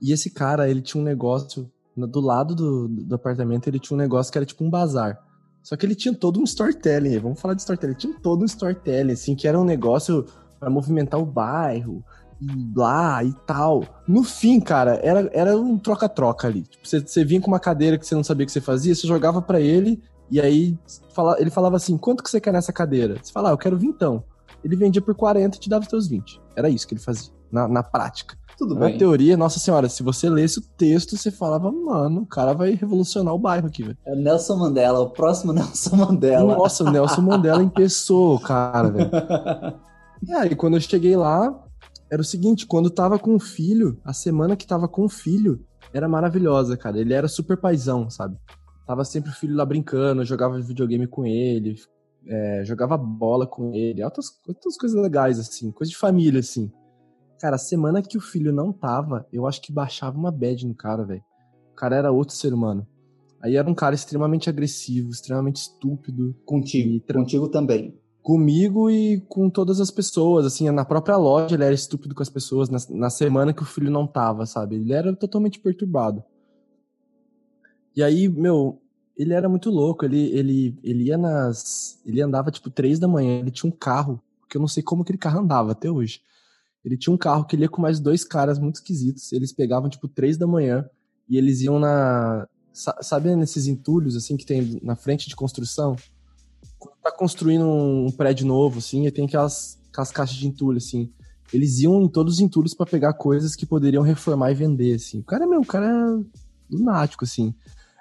[0.00, 4.00] E esse cara, ele tinha um negócio, do lado do, do apartamento, ele tinha um
[4.00, 5.18] negócio que era tipo um bazar.
[5.62, 8.46] Só que ele tinha todo um storytelling, vamos falar de storytelling, ele tinha todo um
[8.46, 10.26] storytelling, assim, que era um negócio
[10.58, 12.04] para movimentar o bairro,
[12.42, 13.84] e lá e tal.
[14.06, 16.62] No fim, cara, era, era um troca-troca ali.
[16.62, 18.94] Tipo, você, você vinha com uma cadeira que você não sabia o que você fazia,
[18.94, 20.76] você jogava para ele, e aí
[21.14, 23.16] fala, ele falava assim: quanto que você quer nessa cadeira?
[23.22, 24.24] Você fala, ah, eu quero vintão.
[24.64, 26.40] Ele vendia por 40 e te dava os seus 20.
[26.56, 28.36] Era isso que ele fazia, na, na prática.
[28.56, 28.98] Tudo Na bem.
[28.98, 33.34] teoria, nossa senhora, se você lesse o texto, você falava, mano, o cara vai revolucionar
[33.34, 33.98] o bairro aqui, velho.
[34.06, 36.56] É Nelson Mandela, o próximo Nelson Mandela.
[36.56, 39.10] Nossa, o Nelson Mandela em pessoa, cara, velho.
[40.28, 41.52] É, e quando eu cheguei lá,
[42.12, 45.64] era o seguinte, quando tava com o filho, a semana que tava com o filho,
[45.94, 47.00] era maravilhosa, cara.
[47.00, 48.36] Ele era super paizão, sabe?
[48.86, 51.74] Tava sempre o filho lá brincando, jogava videogame com ele,
[52.26, 56.70] é, jogava bola com ele, outras, outras coisas legais, assim, coisa de família, assim.
[57.40, 60.74] Cara, a semana que o filho não tava, eu acho que baixava uma bad no
[60.74, 61.24] cara, velho.
[61.72, 62.86] O cara era outro ser humano.
[63.42, 66.36] Aí era um cara extremamente agressivo, extremamente estúpido.
[66.44, 66.90] Contigo.
[66.90, 67.00] E...
[67.10, 67.98] Contigo também.
[68.22, 72.30] Comigo e com todas as pessoas, assim, na própria loja ele era estúpido com as
[72.30, 74.76] pessoas, na, na semana que o filho não tava, sabe?
[74.76, 76.22] Ele era totalmente perturbado.
[77.96, 78.80] E aí, meu,
[79.16, 82.00] ele era muito louco, ele, ele, ele ia nas...
[82.06, 85.02] Ele andava, tipo, três da manhã, ele tinha um carro, que eu não sei como
[85.02, 86.20] aquele carro andava até hoje.
[86.84, 89.32] Ele tinha um carro que ele ia com mais dois caras muito esquisitos.
[89.32, 90.88] Eles pegavam, tipo, três da manhã
[91.28, 92.46] e eles iam na.
[92.72, 95.94] Sabe nesses entulhos, assim, que tem na frente de construção?
[96.82, 101.08] Quando tá construindo um prédio novo, assim, e tem aquelas, aquelas caixas de entulho, assim.
[101.52, 105.20] Eles iam em todos os entulhos para pegar coisas que poderiam reformar e vender, assim.
[105.20, 107.54] O cara, meu, o cara é lunático, assim.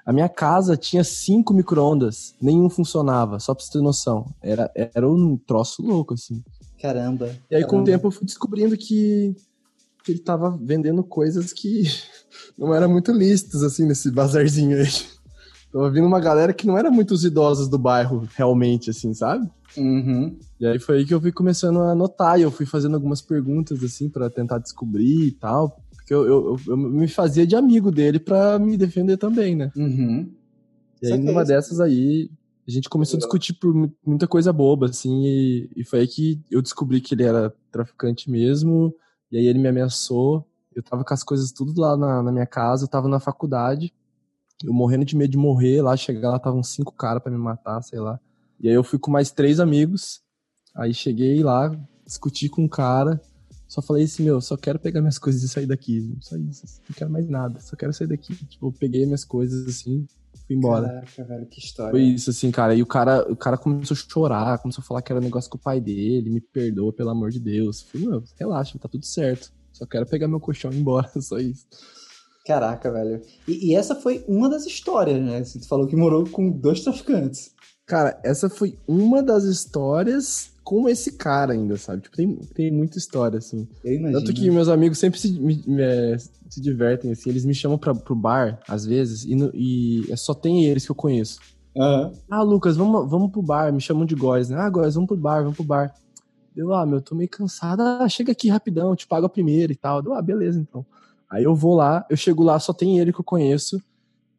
[0.04, 4.34] A minha casa tinha cinco micro-ondas, nenhum funcionava, só pra você ter noção.
[4.42, 6.44] Era, era um troço louco, assim.
[6.82, 7.28] Caramba.
[7.52, 7.68] E aí, caramba.
[7.68, 9.36] com o tempo, eu fui descobrindo que,
[10.04, 11.84] que ele tava vendendo coisas que
[12.58, 15.21] não eram muito lícitas, assim, nesse bazarzinho aí.
[15.72, 19.50] Tava vindo uma galera que não era muito os idosos do bairro, realmente, assim, sabe?
[19.78, 20.38] Uhum.
[20.60, 23.22] E aí foi aí que eu fui começando a notar, e eu fui fazendo algumas
[23.22, 25.82] perguntas, assim, para tentar descobrir e tal.
[25.96, 29.72] Porque eu, eu, eu, me fazia de amigo dele para me defender também, né?
[29.76, 30.30] Uhum.
[31.02, 32.30] E aí, numa dessas aí,
[32.68, 33.74] a gente começou a discutir por
[34.06, 38.30] muita coisa boba, assim, e, e foi aí que eu descobri que ele era traficante
[38.30, 38.94] mesmo,
[39.32, 40.46] e aí ele me ameaçou.
[40.76, 43.94] Eu tava com as coisas tudo lá na, na minha casa, eu tava na faculdade,
[44.64, 47.82] eu morrendo de medo de morrer, lá chegar lá estavam cinco caras para me matar,
[47.82, 48.20] sei lá.
[48.60, 50.22] E aí eu fui com mais três amigos,
[50.76, 53.20] aí cheguei lá, discuti com um cara,
[53.68, 56.94] só falei assim, meu, só quero pegar minhas coisas e sair daqui, só isso, não
[56.96, 58.36] quero mais nada, só quero sair daqui.
[58.36, 60.06] Tipo, eu peguei minhas coisas assim,
[60.46, 60.88] fui embora.
[60.88, 61.92] Caraca, velho, que história.
[61.92, 62.76] Foi isso, assim, cara.
[62.76, 65.50] E o cara, o cara começou a chorar, começou a falar que era um negócio
[65.50, 67.82] com o pai dele, me perdoa, pelo amor de Deus.
[67.82, 69.54] falei, meu, relaxa, tá tudo certo.
[69.72, 71.66] Só quero pegar meu colchão e ir embora, só isso.
[72.52, 73.22] Caraca, velho.
[73.48, 75.44] E, e, essa foi uma das histórias, né?
[75.44, 77.52] Você falou que morou com dois traficantes.
[77.86, 82.02] Cara, essa foi uma das histórias com esse cara ainda, sabe?
[82.02, 83.68] Tipo, tem, tem muita história, assim.
[83.84, 84.20] Eu imagino.
[84.20, 87.30] Tanto que meus amigos sempre se, me, me, é, se divertem, assim.
[87.30, 90.86] Eles me chamam pra, pro bar, às vezes, e, no, e é só tem eles
[90.86, 91.40] que eu conheço.
[91.74, 92.12] Uhum.
[92.30, 93.72] Ah, Lucas, vamos, vamos pro bar.
[93.72, 94.58] Me chamam de Góis, né?
[94.58, 95.94] Ah, Góis, vamos pro bar, vamos pro bar.
[96.54, 97.82] Deu, ah, meu, tô meio cansado.
[97.82, 100.02] Ah, chega aqui rapidão, te pago a primeira e tal.
[100.02, 100.86] Deu, ah, beleza, então.
[101.32, 103.82] Aí eu vou lá, eu chego lá, só tem ele que eu conheço.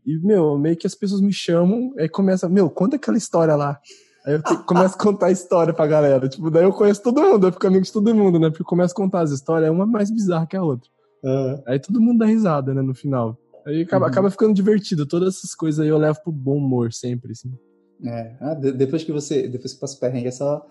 [0.05, 3.81] E, meu, meio que as pessoas me chamam, aí começa, meu, conta aquela história lá.
[4.27, 6.29] Aí eu te, começo a contar a história pra galera.
[6.29, 8.51] Tipo, daí eu conheço todo mundo, eu fico amigo de todo mundo, né?
[8.51, 10.89] Porque eu começo a contar as histórias, uma mais bizarra que a outra.
[11.25, 11.63] Uhum.
[11.67, 13.39] Aí todo mundo dá risada, né, no final.
[13.65, 14.11] Aí acaba, uhum.
[14.11, 15.07] acaba ficando divertido.
[15.07, 17.53] Todas essas coisas aí eu levo pro bom humor sempre, assim.
[18.05, 20.67] É, ah, depois que você, depois que passa o perrengue, é só,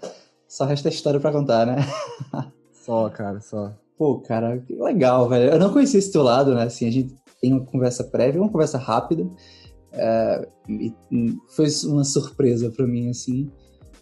[0.48, 1.78] só resta a história pra contar, né?
[2.74, 3.74] só, cara, só.
[4.02, 5.52] Pô, cara, que legal, velho.
[5.52, 6.64] Eu não conhecia esse teu lado, né?
[6.64, 9.30] Assim, a gente tem uma conversa prévia, uma conversa rápida.
[9.94, 10.48] É,
[11.50, 13.52] foi uma surpresa para mim, assim.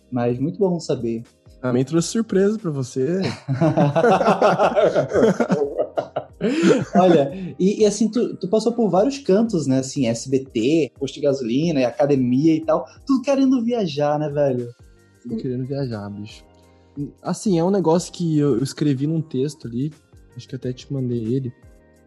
[0.10, 1.24] Mas muito bom saber.
[1.62, 3.20] Também trouxe surpresa para você.
[6.96, 9.80] Olha, e, e, assim, tu, tu, passou por vários cantos, né?
[9.80, 12.86] Assim, SBT, posto de gasolina, academia e tal.
[13.06, 14.74] Tudo querendo viajar, né, velho?
[15.22, 16.48] Tudo querendo viajar, bicho.
[17.22, 19.94] Assim, é um negócio que eu, escrevi num texto ali,
[20.36, 21.54] acho que até te mandei ele.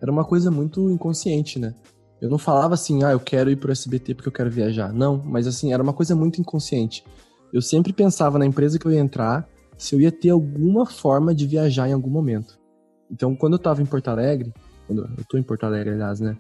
[0.01, 1.75] Era uma coisa muito inconsciente, né?
[2.21, 4.93] Eu não falava assim, ah, eu quero ir pro SBT porque eu quero viajar.
[4.93, 7.05] Não, mas assim, era uma coisa muito inconsciente.
[7.53, 11.35] Eu sempre pensava na empresa que eu ia entrar, se eu ia ter alguma forma
[11.35, 12.59] de viajar em algum momento.
[13.11, 14.53] Então, quando eu tava em Porto Alegre,
[14.87, 16.37] quando eu tô em Porto Alegre, aliás, né?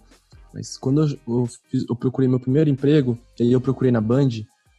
[0.54, 4.00] Mas quando eu, eu, fiz, eu procurei meu primeiro emprego, e aí eu procurei na
[4.00, 4.28] Band,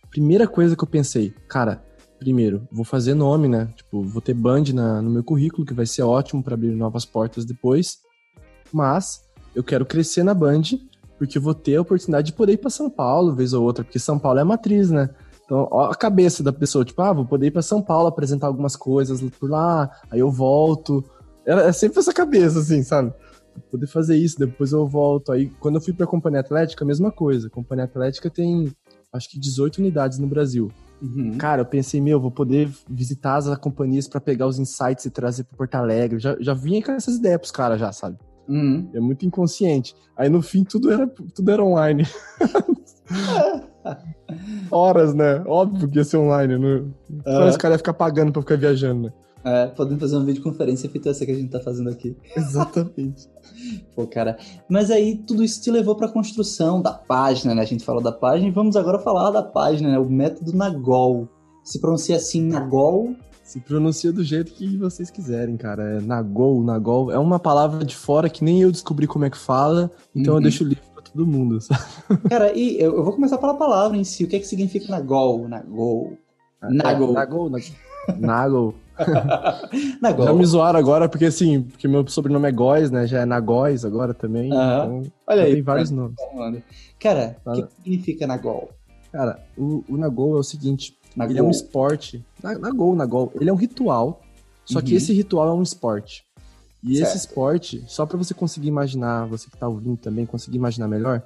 [0.10, 1.84] primeira coisa que eu pensei, cara,
[2.24, 3.68] primeiro, vou fazer nome, né?
[3.76, 7.04] Tipo, vou ter Band na, no meu currículo, que vai ser ótimo para abrir novas
[7.04, 7.98] portas depois.
[8.72, 9.22] Mas
[9.54, 10.64] eu quero crescer na Band,
[11.18, 14.00] porque vou ter a oportunidade de poder ir para São Paulo, vez ou outra, porque
[14.00, 15.10] São Paulo é a matriz, né?
[15.44, 18.48] Então, ó a cabeça da pessoa, tipo, ah, vou poder ir para São Paulo apresentar
[18.48, 21.04] algumas coisas por lá, aí eu volto.
[21.46, 23.14] É, é sempre essa cabeça, assim, sabe?
[23.70, 25.32] poder fazer isso, depois eu volto.
[25.32, 27.48] Aí, quando eu fui pra Companhia Atlética, a mesma coisa.
[27.48, 28.72] A Companhia Atlética tem,
[29.12, 30.72] acho que 18 unidades no Brasil.
[31.02, 31.38] Uhum.
[31.38, 35.44] Cara, eu pensei, meu, vou poder visitar as companhias para pegar os insights e trazer
[35.44, 36.20] para Porto Alegre.
[36.20, 38.18] Já, já vinha com essas ideias pros caras já, sabe?
[38.48, 38.90] Uhum.
[38.94, 39.96] É muito inconsciente.
[40.16, 42.06] Aí no fim tudo era, tudo era online.
[44.72, 45.44] Horas, né?
[45.46, 46.58] Óbvio que ia ser online.
[46.58, 46.68] Né?
[46.68, 47.48] Uhum.
[47.48, 49.14] Os caras iam ficar pagando pra ficar viajando, né?
[49.46, 52.16] É, podendo fazer uma videoconferência feita essa que a gente tá fazendo aqui.
[52.36, 53.28] Exatamente.
[53.96, 54.38] Pô, cara.
[54.70, 57.62] Mas aí tudo isso te levou pra construção da página, né?
[57.62, 60.00] A gente falou da página e vamos agora falar da página, né?
[60.00, 61.28] O método Nagol.
[61.64, 63.16] Se pronuncia assim, Nagol.
[63.44, 65.98] Se pronuncia do jeito que vocês quiserem, cara.
[65.98, 67.12] É Nagol, Nagol.
[67.12, 70.40] É uma palavra de fora que nem eu descobri como é que fala, então uhum.
[70.40, 71.84] eu deixo livre pra todo mundo, sabe?
[72.30, 74.24] Cara, e eu, vou começar pela palavra em si.
[74.24, 75.50] O que é que significa Nagol?
[75.50, 76.18] Nagol.
[76.62, 77.14] Nagol.
[77.14, 77.50] Nagol.
[77.50, 77.60] Nagol.
[78.18, 78.76] Nagol.
[80.26, 83.08] Já me zoaram agora, porque assim, porque meu sobrenome é Góis, né?
[83.08, 84.52] Já é Nagóis agora também.
[84.52, 84.58] Uhum.
[84.58, 85.54] Então, Olha aí.
[85.54, 86.16] Tem vários nomes.
[87.00, 88.70] Cara, o que significa Nagol?
[89.12, 91.32] Cara, o, o Nagol é o seguinte: Nagol.
[91.32, 92.24] ele é um esporte.
[92.42, 93.32] Nagol, Nagol.
[93.40, 94.22] Ele é um ritual,
[94.66, 94.86] só uhum.
[94.86, 96.24] que esse ritual é um esporte.
[96.84, 97.08] E certo.
[97.08, 101.24] esse esporte, só para você conseguir imaginar, você que tá ouvindo também, conseguir imaginar melhor,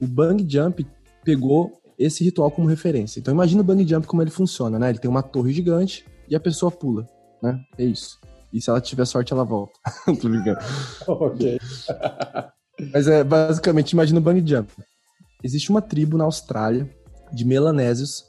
[0.00, 0.86] o Bang Jump
[1.24, 3.18] pegou esse ritual como referência.
[3.18, 4.90] Então imagina o Bang Jump como ele funciona, né?
[4.90, 7.06] Ele tem uma torre gigante, e a pessoa pula,
[7.42, 7.60] né?
[7.78, 8.18] É isso.
[8.52, 9.78] E se ela tiver sorte, ela volta.
[10.06, 10.58] Tô brincando.
[11.06, 11.58] ok.
[12.92, 14.72] Mas é basicamente, imagina o bungee jump.
[15.42, 16.88] Existe uma tribo na Austrália
[17.32, 18.24] de melanésios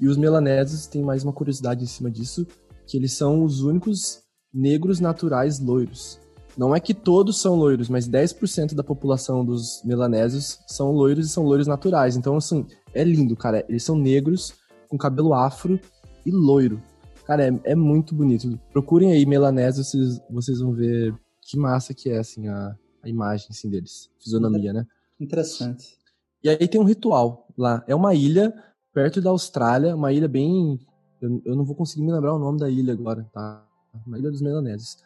[0.00, 2.46] e os melanésios têm mais uma curiosidade em cima disso,
[2.86, 4.20] que eles são os únicos
[4.52, 6.18] negros naturais loiros.
[6.56, 11.28] não é que todos são loiros, mas 10% da população dos melanésios são loiros e
[11.28, 12.16] são loiros naturais.
[12.16, 13.64] Então, assim, é lindo, cara.
[13.68, 14.54] Eles são negros,
[14.88, 15.78] com cabelo afro
[16.26, 16.82] e loiro.
[17.30, 18.58] Cara, é, é muito bonito.
[18.72, 23.46] Procurem aí melanésios, vocês, vocês vão ver que massa que é, assim, a, a imagem
[23.50, 24.10] assim, deles.
[24.18, 24.84] Fisionomia, né?
[25.20, 25.96] Interessante.
[26.42, 27.84] E aí tem um ritual lá.
[27.86, 28.52] É uma ilha
[28.92, 30.76] perto da Austrália, uma ilha bem.
[31.22, 33.64] Eu, eu não vou conseguir me lembrar o nome da ilha agora, tá?
[34.04, 34.98] Uma ilha dos Melanésios.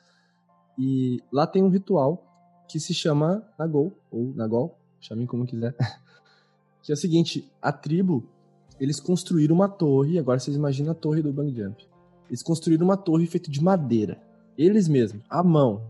[0.79, 2.25] E lá tem um ritual
[2.67, 5.77] que se chama Nagol, ou Nagol, chamem como quiser.
[6.83, 8.27] que é o seguinte: a tribo,
[8.81, 11.93] eles construíram uma torre, agora vocês imaginam a torre do Bang Jump.
[12.29, 14.21] Eles construíram uma torre feita de madeira.
[14.57, 15.83] Eles mesmos, à mão,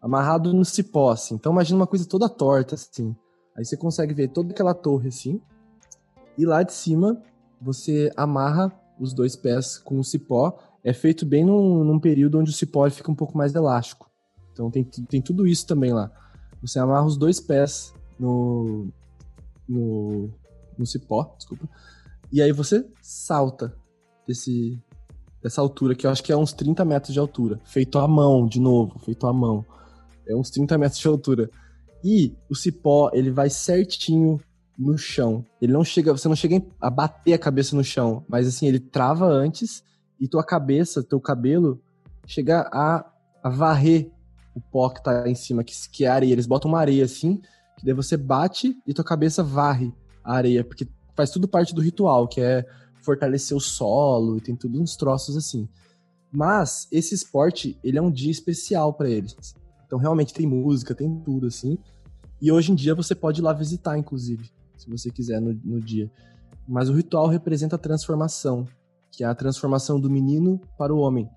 [0.00, 1.34] amarrado no cipó, assim.
[1.34, 3.14] Então imagina uma coisa toda torta, assim.
[3.56, 5.40] Aí você consegue ver toda aquela torre, assim.
[6.36, 7.20] E lá de cima,
[7.60, 10.58] você amarra os dois pés com o cipó.
[10.82, 14.10] É feito bem num, num período onde o cipó fica um pouco mais elástico.
[14.52, 16.10] Então tem, tem tudo isso também lá.
[16.62, 18.88] Você amarra os dois pés no,
[19.68, 20.30] no,
[20.76, 21.68] no cipó, desculpa.
[22.32, 23.74] E aí você salta
[24.26, 24.78] desse,
[25.42, 27.60] dessa altura, que eu acho que é uns 30 metros de altura.
[27.64, 29.64] Feito à mão, de novo, feito à mão.
[30.28, 31.50] É uns 30 metros de altura.
[32.04, 34.40] E o cipó, ele vai certinho
[34.78, 35.44] no chão.
[35.60, 38.80] Ele não chega, você não chega a bater a cabeça no chão, mas assim, ele
[38.80, 39.82] trava antes
[40.18, 41.80] e tua cabeça, teu cabelo
[42.26, 43.04] chega a,
[43.42, 44.10] a varrer
[44.54, 46.32] o pó que tá em cima, que, que é areia.
[46.32, 47.40] Eles botam uma areia assim,
[47.78, 49.92] que daí você bate e tua cabeça varre
[50.24, 52.64] a areia, porque faz tudo parte do ritual, que é
[53.10, 55.68] fortalecer o solo e tem tudo uns troços assim.
[56.32, 59.36] Mas esse esporte, ele é um dia especial para eles.
[59.84, 61.76] Então realmente tem música, tem tudo assim.
[62.40, 65.80] E hoje em dia você pode ir lá visitar, inclusive, se você quiser no, no
[65.80, 66.10] dia.
[66.68, 68.64] Mas o ritual representa a transformação,
[69.10, 71.28] que é a transformação do menino para o homem.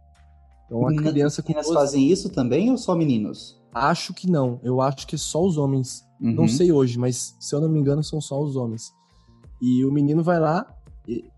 [0.68, 1.80] Então a criança com meninas 12...
[1.80, 3.60] fazem isso também ou só meninos?
[3.74, 4.60] Acho que não.
[4.62, 6.06] Eu acho que é só os homens.
[6.22, 6.34] Uhum.
[6.34, 8.94] Não sei hoje, mas se eu não me engano são só os homens.
[9.60, 10.68] E o menino vai lá,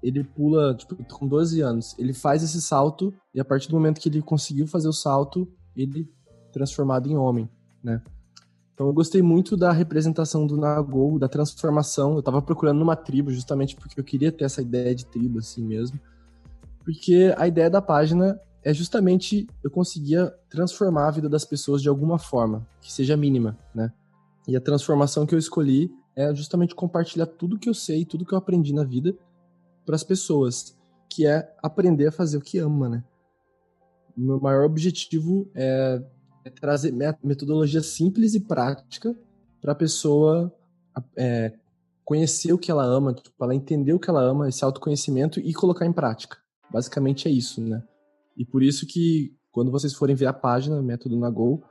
[0.02, 4.00] ele pula, tipo, com 12 anos, ele faz esse salto e a partir do momento
[4.00, 6.08] que ele conseguiu fazer o salto, ele
[6.52, 7.50] transformado em homem,
[7.84, 8.02] né?
[8.74, 12.16] Então eu gostei muito da representação do Nagol, da transformação.
[12.16, 15.64] Eu tava procurando numa tribo justamente porque eu queria ter essa ideia de tribo assim
[15.64, 15.98] mesmo.
[16.84, 21.88] Porque a ideia da página é justamente eu conseguia transformar a vida das pessoas de
[21.88, 23.92] alguma forma, que seja mínima, né?
[24.46, 28.34] E a transformação que eu escolhi é justamente compartilhar tudo que eu sei, tudo que
[28.34, 29.18] eu aprendi na vida
[29.86, 30.78] para as pessoas,
[31.10, 33.04] que é aprender a fazer o que ama, né?
[34.18, 36.02] O meu maior objetivo é,
[36.46, 36.94] é trazer
[37.24, 39.16] metodologia simples e prática
[39.62, 40.54] para a pessoa
[41.18, 41.54] é,
[42.04, 45.54] conhecer o que ela ama, tipo, ela entender o que ela ama, esse autoconhecimento e
[45.54, 46.38] colocar em prática.
[46.72, 47.84] Basicamente é isso, né?
[48.38, 51.64] E por isso que quando vocês forem ver a página Método Nagol,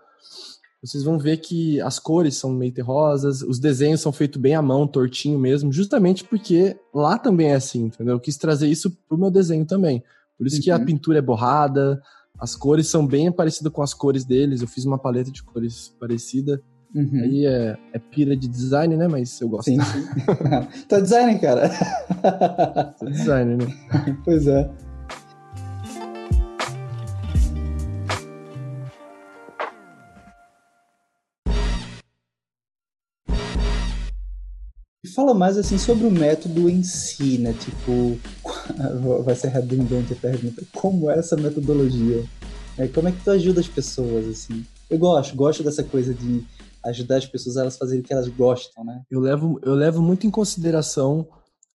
[0.84, 4.60] vocês vão ver que as cores são meio terrosas, os desenhos são feitos bem à
[4.60, 8.14] mão, tortinho mesmo, justamente porque lá também é assim, entendeu?
[8.14, 10.02] Eu quis trazer isso pro meu desenho também.
[10.36, 10.62] Por isso uhum.
[10.62, 10.84] que a uhum.
[10.84, 12.02] pintura é borrada,
[12.38, 15.94] as cores são bem parecidas com as cores deles, eu fiz uma paleta de cores
[15.98, 16.60] parecida.
[16.94, 17.20] Uhum.
[17.22, 19.08] Aí é, é pira de design, né?
[19.08, 19.64] Mas eu gosto.
[19.64, 19.78] Sim,
[20.88, 21.68] tá designer, cara.
[22.98, 23.66] Tô designer, né?
[24.24, 24.70] pois é.
[35.24, 37.54] Fala mais assim sobre o método em si, né?
[37.54, 38.18] Tipo,
[39.24, 40.62] vai ser redundante a pergunta.
[40.74, 42.22] Como é essa metodologia?
[42.76, 44.66] É, como é que tu ajuda as pessoas, assim?
[44.90, 46.44] Eu gosto, gosto dessa coisa de
[46.84, 49.02] ajudar as pessoas a elas fazerem o que elas gostam, né?
[49.10, 51.26] Eu levo, eu levo muito em consideração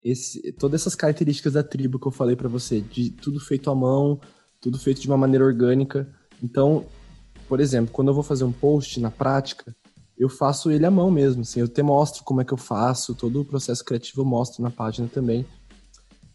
[0.05, 3.75] esse, todas essas características da tribo que eu falei para você, de tudo feito à
[3.75, 4.21] mão,
[4.61, 6.07] tudo feito de uma maneira orgânica.
[6.43, 6.85] Então,
[7.49, 9.75] por exemplo, quando eu vou fazer um post na prática,
[10.19, 13.15] eu faço ele à mão mesmo, assim, eu até mostro como é que eu faço,
[13.15, 15.47] todo o processo criativo eu mostro na página também.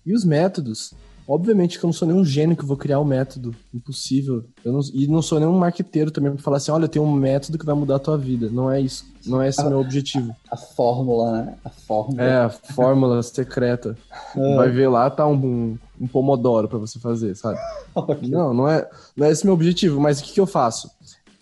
[0.06, 0.94] E os métodos,
[1.28, 4.44] obviamente que eu não sou nenhum gênio que vou criar um método, impossível.
[4.64, 7.12] Eu não, e não sou nenhum marqueteiro também para falar assim, olha, eu tenho um
[7.14, 8.50] método que vai mudar a tua vida.
[8.50, 10.36] Não é isso, não é esse o meu objetivo.
[10.52, 11.56] A, fórmula, né?
[11.64, 12.24] A fórmula.
[12.24, 13.98] É, a fórmula secreta.
[14.36, 14.56] É.
[14.56, 17.60] Vai ver lá, tá um, um, um pomodoro para você fazer, sabe?
[17.96, 18.30] okay.
[18.30, 20.90] Não, não é, não é esse meu objetivo, mas o que, que eu faço?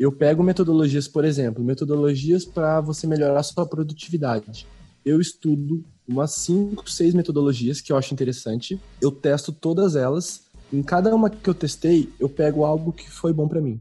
[0.02, 4.66] Eu pego metodologias, por exemplo, metodologias para você melhorar a sua produtividade.
[5.06, 8.82] Eu estudo umas 5, 6 metodologias que eu acho interessante.
[9.00, 10.42] Eu testo todas elas.
[10.74, 13.80] Em cada uma que eu testei, eu pego algo que foi bom para mim.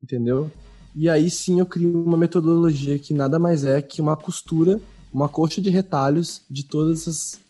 [0.00, 0.48] Entendeu?
[0.94, 4.80] E aí sim eu crio uma metodologia que nada mais é que uma costura,
[5.12, 7.40] uma coxa de retalhos de todos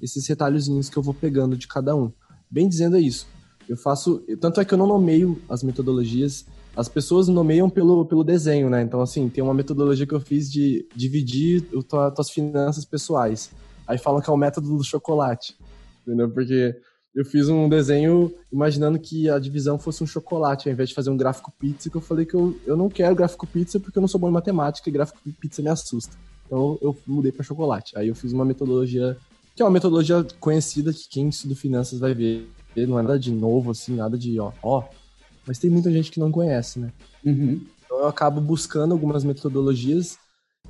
[0.00, 2.10] esses retalhozinhos que eu vou pegando de cada um.
[2.50, 3.26] Bem dizendo é isso.
[3.68, 4.24] Eu faço.
[4.40, 6.46] Tanto é que eu não nomeio as metodologias,
[6.78, 8.80] as pessoas nomeiam pelo, pelo desenho, né?
[8.80, 13.50] Então, assim, tem uma metodologia que eu fiz de dividir o tua, tuas finanças pessoais.
[13.84, 15.56] Aí falam que é o método do chocolate,
[16.06, 16.30] entendeu?
[16.30, 16.76] Porque
[17.12, 21.10] eu fiz um desenho imaginando que a divisão fosse um chocolate, ao invés de fazer
[21.10, 24.00] um gráfico pizza, que eu falei que eu, eu não quero gráfico pizza porque eu
[24.00, 26.16] não sou bom em matemática e gráfico pizza me assusta.
[26.46, 27.98] Então eu mudei para chocolate.
[27.98, 29.16] Aí eu fiz uma metodologia,
[29.56, 32.48] que é uma metodologia conhecida que quem estuda finanças vai ver.
[32.76, 34.84] Não é nada de novo, assim, nada de ó, ó.
[35.48, 36.92] Mas tem muita gente que não conhece, né?
[37.24, 37.58] Uhum.
[37.82, 40.18] Então eu acabo buscando algumas metodologias.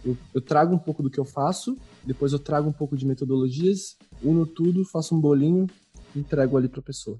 [0.05, 3.05] Eu, eu, trago um pouco do que eu faço, depois eu trago um pouco de
[3.05, 5.66] metodologias, uno tudo, faço um bolinho,
[6.14, 7.18] entrego ali pra pessoa.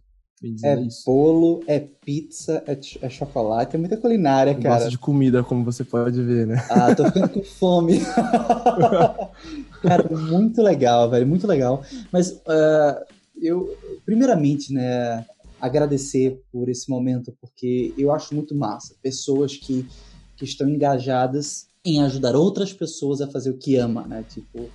[0.63, 1.03] É, é isso.
[1.05, 4.77] bolo, é pizza, é, é, chocolate, é muita culinária, eu cara.
[4.77, 6.65] Gosto de comida, como você pode ver, né?
[6.71, 7.99] Ah, tô ficando com fome.
[9.83, 11.83] cara, muito legal, velho, muito legal.
[12.13, 13.05] Mas uh,
[13.43, 15.27] eu, primeiramente, né,
[15.61, 18.95] agradecer por esse momento, porque eu acho muito massa.
[19.03, 19.87] Pessoas que,
[20.37, 24.25] que estão engajadas em ajudar outras pessoas a fazer o que ama, né?
[24.29, 24.69] Tipo,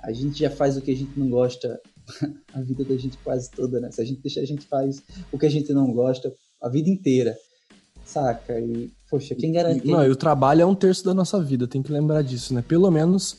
[0.00, 1.80] a gente já faz o que a gente não gosta
[2.52, 3.90] a vida da gente quase toda, né?
[3.90, 6.88] Se a gente deixa, a gente faz o que a gente não gosta a vida
[6.88, 7.36] inteira,
[8.04, 8.58] saca?
[8.60, 9.86] E, poxa, quem garante...
[9.86, 12.62] Não, e o trabalho é um terço da nossa vida, tem que lembrar disso, né?
[12.66, 13.38] Pelo menos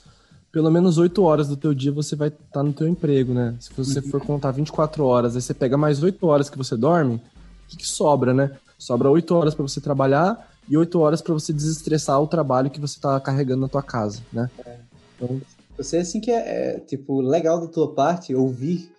[0.52, 3.56] pelo menos 8 horas do teu dia você vai estar tá no teu emprego, né?
[3.60, 7.16] Se você for contar 24 horas, aí você pega mais 8 horas que você dorme,
[7.16, 7.22] o
[7.68, 8.52] que, que sobra, né?
[8.78, 12.80] Sobra 8 horas para você trabalhar e 8 horas para você desestressar o trabalho que
[12.80, 14.50] você tá carregando na tua casa, né?
[14.66, 14.78] É.
[15.16, 15.42] Então,
[15.78, 18.92] você assim que é, é, tipo, legal da tua parte ouvir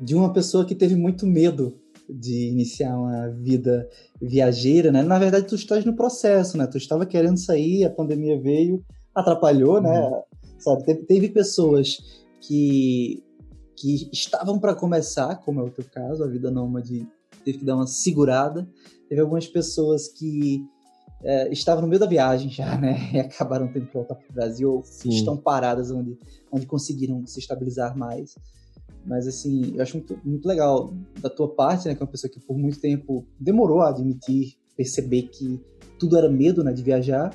[0.00, 1.74] de uma pessoa que teve muito medo
[2.08, 3.88] de iniciar uma vida
[4.20, 5.02] viajeira, né?
[5.02, 6.66] Na verdade, tu estás no processo, né?
[6.66, 8.82] Tu estava querendo sair, a pandemia veio,
[9.14, 10.00] atrapalhou, né?
[10.00, 10.10] uhum.
[10.10, 10.22] né?
[10.60, 11.98] Sabe, teve, teve, pessoas
[12.40, 13.22] que,
[13.76, 17.06] que estavam para começar, como é o teu caso, a vida nômade
[17.44, 18.68] teve que dar uma segurada.
[19.08, 20.62] Teve algumas pessoas que
[21.22, 22.96] é, estavam no meio da viagem já, né?
[23.12, 25.10] E acabaram tendo que voltar para o Brasil, ou Sim.
[25.10, 26.18] estão paradas onde,
[26.50, 28.34] onde conseguiram se estabilizar mais.
[29.04, 31.94] Mas, assim, eu acho muito, muito legal da tua parte, né?
[31.94, 35.60] Que é uma pessoa que por muito tempo demorou a admitir, perceber que
[35.98, 36.72] tudo era medo, né?
[36.72, 37.34] De viajar.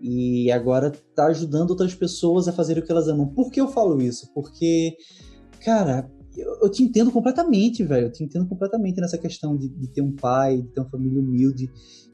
[0.00, 3.28] E agora tá ajudando outras pessoas a fazer o que elas amam.
[3.28, 4.30] Por que eu falo isso?
[4.34, 4.96] Porque,
[5.64, 8.06] cara, eu, eu te entendo completamente, velho.
[8.06, 11.20] Eu te entendo completamente nessa questão de, de ter um pai, de ter uma família
[11.20, 11.70] humilde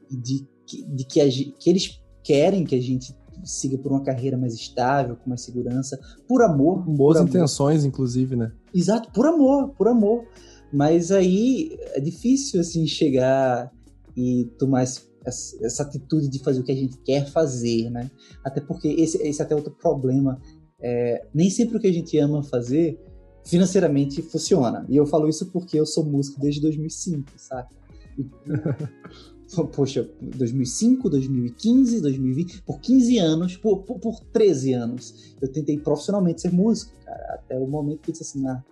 [0.09, 3.13] de que, de que, a, que eles querem que a gente
[3.43, 6.85] siga por uma carreira mais estável, com mais segurança, por amor.
[6.85, 7.87] Com boas por intenções, amor.
[7.87, 8.51] inclusive, né?
[8.73, 10.25] Exato, por amor, por amor.
[10.71, 13.71] Mas aí é difícil, assim, chegar
[14.15, 14.83] e tomar
[15.25, 18.09] essa atitude de fazer o que a gente quer fazer, né?
[18.43, 20.39] Até porque esse, esse é até outro problema.
[20.79, 22.99] É, nem sempre o que a gente ama fazer
[23.45, 24.85] financeiramente funciona.
[24.89, 27.69] E eu falo isso porque eu sou músico desde 2005, sabe?
[29.75, 36.41] poxa, 2005, 2015, 2020, por 15 anos, por, por, por 13 anos, eu tentei profissionalmente
[36.41, 38.63] ser músico, cara, até o momento que eu disse assim, ah,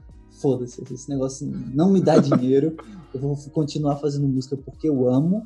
[0.41, 2.75] foda-se, esse negócio não me dá dinheiro,
[3.13, 5.43] eu vou continuar fazendo música porque eu amo,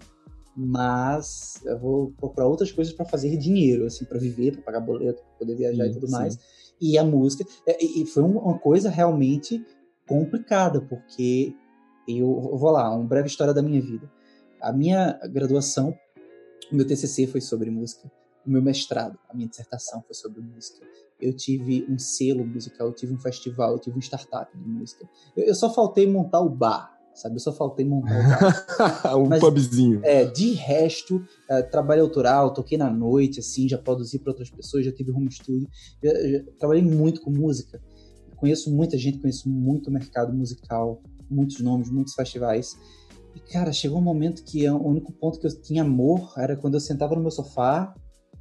[0.56, 5.22] mas eu vou procurar outras coisas para fazer dinheiro, assim, para viver, para pagar boleto,
[5.22, 6.14] para poder viajar sim, e tudo sim.
[6.14, 6.40] mais.
[6.80, 9.66] E a música, é, e foi uma coisa realmente
[10.08, 11.54] complicada, porque
[12.08, 14.10] eu, eu vou lá, uma breve história da minha vida.
[14.62, 15.98] A minha graduação,
[16.72, 18.10] o meu TCC foi sobre música.
[18.46, 20.86] O meu mestrado, a minha dissertação foi sobre música.
[21.20, 25.10] Eu tive um selo musical, eu tive um festival, eu tive um startup de música.
[25.36, 27.36] Eu, eu só faltei montar o bar, sabe?
[27.36, 30.02] Eu só faltei montar um Mas, pubzinho.
[30.04, 34.86] É, de resto, é, trabalho autoral, toquei na noite, assim, já produzi para outras pessoas,
[34.86, 35.68] já tive home studio.
[36.04, 37.82] Já, já, trabalhei muito com música.
[38.36, 42.78] Conheço muita gente, conheço muito mercado musical, muitos nomes, muitos festivais.
[43.34, 46.76] E, cara, chegou um momento que o único ponto que eu tinha amor era quando
[46.76, 47.94] eu sentava no meu sofá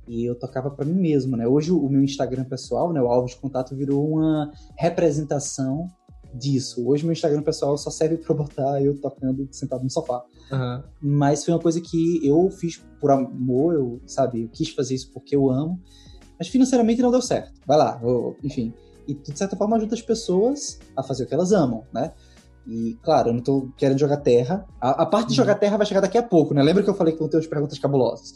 [0.07, 1.47] e eu tocava para mim mesmo, né?
[1.47, 5.89] Hoje o meu Instagram pessoal, né, o alvo de contato virou uma representação
[6.35, 6.87] disso.
[6.87, 10.25] Hoje meu Instagram pessoal só serve para botar eu tocando sentado no sofá.
[10.51, 10.83] Uhum.
[11.01, 15.11] Mas foi uma coisa que eu fiz por amor, eu, sabe, eu quis fazer isso
[15.13, 15.81] porque eu amo,
[16.39, 17.53] mas financeiramente não deu certo.
[17.67, 18.73] Vai lá, eu, enfim.
[19.07, 22.13] E de certa forma ajuda as pessoas a fazer o que elas amam, né?
[22.67, 24.67] E, claro, eu não tô querendo jogar terra.
[24.81, 26.63] A, a parte de jogar terra vai chegar daqui a pouco, né?
[26.63, 28.33] Lembra que eu falei que vão ter as perguntas cabulosas?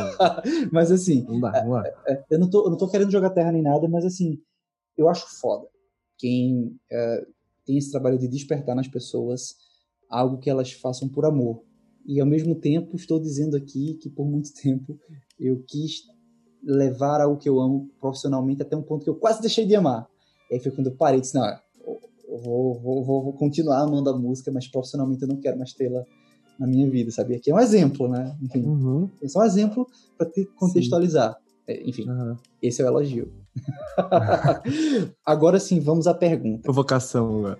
[0.72, 1.84] mas, assim, vamos lá, vamos lá.
[2.06, 4.38] É, é, eu, não tô, eu não tô querendo jogar terra nem nada, mas, assim,
[4.96, 5.66] eu acho foda
[6.22, 7.26] quem é,
[7.66, 9.56] tem esse trabalho de despertar nas pessoas
[10.08, 11.64] algo que elas façam por amor.
[12.06, 14.96] E, ao mesmo tempo, estou dizendo aqui que, por muito tempo,
[15.38, 16.04] eu quis
[16.62, 20.06] levar algo que eu amo profissionalmente até um ponto que eu quase deixei de amar.
[20.48, 23.80] E aí foi quando eu parei e disse, não, eu vou, vou, vou, vou continuar
[23.80, 26.04] amando a música, mas profissionalmente eu não quero mais tê-la
[26.56, 27.34] na minha vida, sabe?
[27.34, 28.36] Aqui é um exemplo, né?
[28.40, 29.10] Enfim, Uhum.
[29.20, 29.84] é só um exemplo
[30.16, 31.36] para te contextualizar.
[31.66, 32.38] É, enfim, Aham.
[32.62, 33.32] esse é o elogio.
[35.24, 36.62] Agora sim, vamos à pergunta.
[36.62, 37.56] Provocação.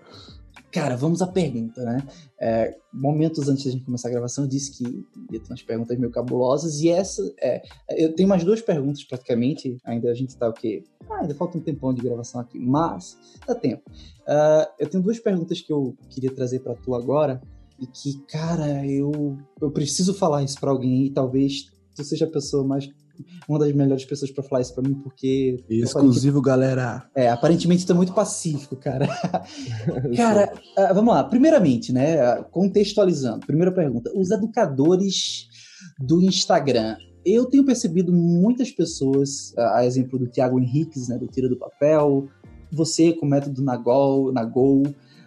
[0.72, 2.03] Cara, vamos à pergunta, né?
[2.40, 4.84] É, momentos antes da gente começar a gravação, eu disse que
[5.30, 7.22] ia ter umas perguntas meio cabulosas, e essa.
[7.43, 10.82] É, eu tenho mais duas perguntas praticamente, ainda a gente tá o quê?
[11.11, 13.82] Ah, ainda falta um tempão de gravação aqui, mas dá tempo.
[14.26, 17.38] Ah, eu tenho duas perguntas que eu queria trazer pra tu agora,
[17.78, 22.30] e que, cara, eu, eu preciso falar isso pra alguém, e talvez tu seja a
[22.30, 22.88] pessoa mais.
[23.49, 25.57] Uma das melhores pessoas pra falar isso pra mim, porque.
[25.68, 27.09] Exclusivo, galera.
[27.14, 29.07] É, aparentemente é muito pacífico, cara.
[30.16, 31.25] Cara, ah, vamos lá.
[31.25, 32.43] Primeiramente, né?
[32.51, 33.47] Contextualizando.
[33.47, 34.11] Primeira pergunta.
[34.14, 35.49] Os educadores
[35.99, 36.97] do Instagram.
[37.25, 41.18] Eu tenho percebido muitas pessoas, ah, a exemplo do Thiago Henriques, né?
[41.18, 42.29] Do Tira do Papel.
[42.70, 44.83] Você com o método Nagol, Nagol.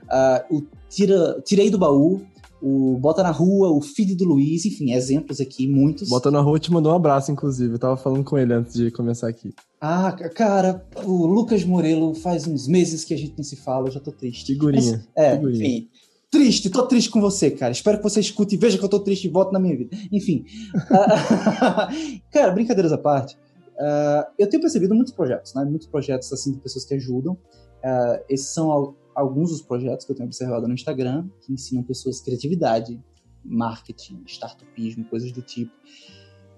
[0.10, 2.22] ah, o Tira, Tirei do Baú.
[2.68, 4.66] O Bota na Rua, o Feed do Luiz.
[4.66, 6.10] Enfim, exemplos aqui, muitos.
[6.10, 7.74] Bota na rua te mandou um abraço, inclusive.
[7.76, 9.54] Eu tava falando com ele antes de começar aqui.
[9.80, 13.88] Ah, ca- cara, o Lucas Morelo faz uns meses que a gente não se fala,
[13.88, 14.54] eu já tô triste.
[14.54, 15.06] Figurinha.
[15.16, 15.64] É, Figurinha.
[15.64, 15.90] enfim.
[16.32, 17.72] Triste, tô triste com você, cara.
[17.72, 19.96] Espero que você escute e veja que eu tô triste e volte na minha vida.
[20.12, 20.44] Enfim.
[22.32, 23.38] Cara, brincadeiras à parte.
[23.80, 25.64] ah, eu tenho percebido muitos projetos, né?
[25.66, 27.38] Muitos projetos, assim, de pessoas que ajudam.
[27.84, 28.72] Ah, esses são
[29.16, 33.00] alguns dos projetos que eu tenho observado no Instagram, que ensinam pessoas criatividade,
[33.44, 35.72] marketing, startupismo, coisas do tipo.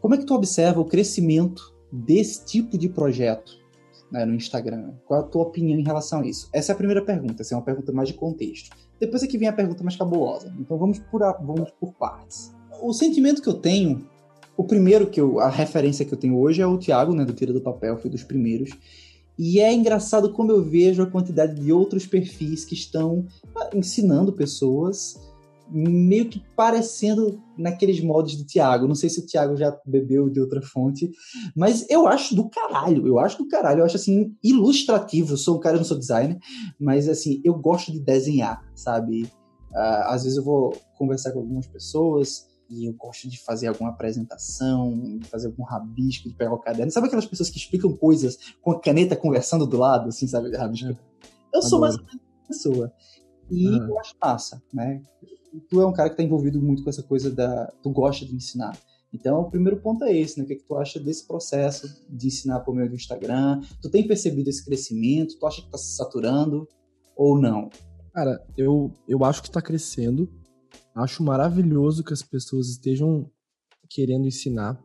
[0.01, 3.51] Como é que tu observa o crescimento desse tipo de projeto
[4.11, 4.93] né, no Instagram?
[5.05, 6.49] Qual a tua opinião em relação a isso?
[6.53, 8.75] Essa é a primeira pergunta, essa é uma pergunta mais de contexto.
[8.99, 10.53] Depois aqui vem a pergunta mais cabulosa.
[10.59, 12.53] Então vamos por, a- vamos por partes.
[12.81, 14.07] O sentimento que eu tenho,
[14.55, 17.33] o primeiro que eu, a referência que eu tenho hoje é o Thiago, né, do
[17.33, 18.69] Tira do Papel, foi dos primeiros.
[19.38, 23.25] E é engraçado como eu vejo a quantidade de outros perfis que estão
[23.55, 25.15] ah, ensinando pessoas,
[25.69, 28.88] meio que parecendo naqueles moldes do Thiago.
[28.88, 31.11] Não sei se o Thiago já bebeu de outra fonte,
[31.55, 33.05] mas eu acho do caralho.
[33.05, 33.81] Eu acho do caralho.
[33.81, 35.33] Eu acho assim ilustrativo.
[35.33, 36.38] Eu sou um cara, eu não sou designer,
[36.79, 39.29] mas assim eu gosto de desenhar, sabe?
[39.75, 43.89] Ah, às vezes eu vou conversar com algumas pessoas e eu gosto de fazer alguma
[43.91, 46.91] apresentação, de fazer algum rabisco, de pegar o caderno.
[46.91, 50.55] Sabe aquelas pessoas que explicam coisas com a caneta conversando do lado, assim, sabe?
[50.55, 50.97] Rabisco.
[51.53, 52.91] Eu sou mais ou menos pessoa.
[53.49, 53.88] E Ah.
[53.89, 55.01] eu acho massa, né?
[55.70, 57.68] Tu é um cara que tá envolvido muito com essa coisa da.
[57.82, 58.78] Tu gosta de ensinar.
[59.13, 60.43] Então, o primeiro ponto é esse, né?
[60.43, 63.61] O que, é que tu acha desse processo de ensinar por meio do Instagram?
[63.82, 65.39] Tu tem percebido esse crescimento?
[65.39, 66.68] Tu acha que tá se saturando
[67.15, 67.70] ou não?
[68.13, 70.30] Cara, eu, eu acho que tá crescendo.
[70.97, 73.29] Acho maravilhoso que as pessoas estejam
[73.87, 74.81] querendo ensinar.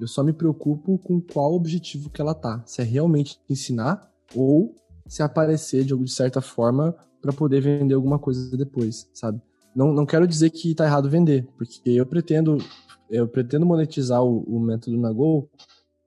[0.00, 2.60] Eu só me preocupo com qual objetivo que ela tá.
[2.66, 4.74] Se é realmente ensinar ou
[5.06, 6.92] se aparecer de, de certa forma
[7.22, 9.40] para poder vender alguma coisa depois, sabe?
[9.76, 12.58] Não, não quero dizer que tá errado vender, porque eu pretendo
[13.08, 15.48] eu pretendo monetizar o, o método Nagol,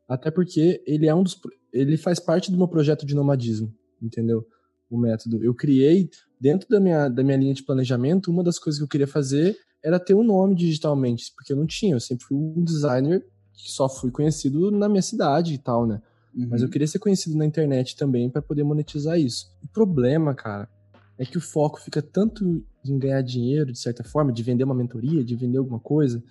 [0.10, 1.40] até porque ele é um dos
[1.72, 4.46] ele faz parte do meu projeto de nomadismo, entendeu?
[4.90, 5.42] O método.
[5.42, 6.10] Eu criei
[6.40, 9.56] dentro da minha, da minha linha de planejamento, uma das coisas que eu queria fazer
[9.84, 13.72] era ter um nome digitalmente, porque eu não tinha, eu sempre fui um designer que
[13.72, 16.02] só fui conhecido na minha cidade e tal, né?
[16.50, 19.48] Mas eu queria ser conhecido na internet também para poder monetizar isso.
[19.64, 20.70] O problema, cara,
[21.18, 24.76] é que o foco fica tanto em ganhar dinheiro, de certa forma, de vender uma
[24.76, 26.22] mentoria, de vender alguma coisa,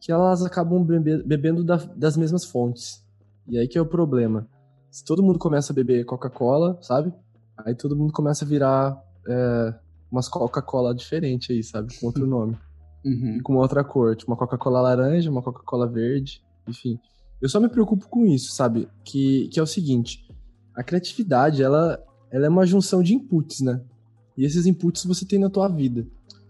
[0.00, 3.02] que elas acabam bebe- bebendo da- das mesmas fontes.
[3.48, 4.46] E aí que é o problema.
[4.90, 7.12] Se todo mundo começa a beber Coca-Cola, sabe?
[7.56, 9.74] Aí todo mundo começa a virar é,
[10.10, 11.98] umas Coca-Cola diferente aí, sabe?
[11.98, 12.56] Com outro nome
[13.04, 13.36] Uhum.
[13.36, 16.98] e com outra cor, tipo uma Coca-Cola laranja, uma Coca-Cola verde, enfim.
[17.42, 18.88] Eu só me preocupo com isso, sabe?
[19.04, 20.26] Que, que é o seguinte,
[20.74, 23.82] a criatividade, ela, ela é uma junção de inputs, né?
[24.38, 26.00] E esses inputs você tem na tua vida.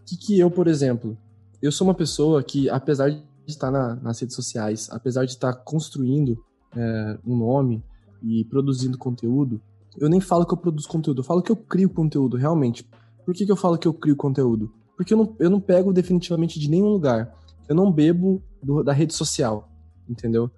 [0.01, 1.19] O que, que eu, por exemplo,
[1.61, 5.53] eu sou uma pessoa que, apesar de estar na- nas redes sociais, apesar de estar
[5.53, 6.39] construindo
[6.77, 7.83] é, um nome
[8.23, 9.61] e produzindo conteúdo,
[9.99, 12.89] eu nem falo que eu produzo conteúdo, eu falo que eu crio conteúdo, realmente.
[13.25, 14.73] Por que, que eu falo que eu crio conteúdo?
[14.97, 17.35] Porque eu não, eu não pego definitivamente de nenhum lugar.
[17.69, 19.69] Eu não bebo do- da rede social,
[20.09, 20.51] entendeu?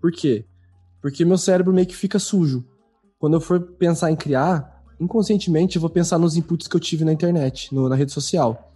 [0.00, 0.44] Por quê?
[1.02, 2.64] Porque meu cérebro meio que fica sujo.
[3.18, 7.04] Quando eu for pensar em criar, inconscientemente eu vou pensar nos inputs que eu tive
[7.04, 8.72] na internet, no- na rede social.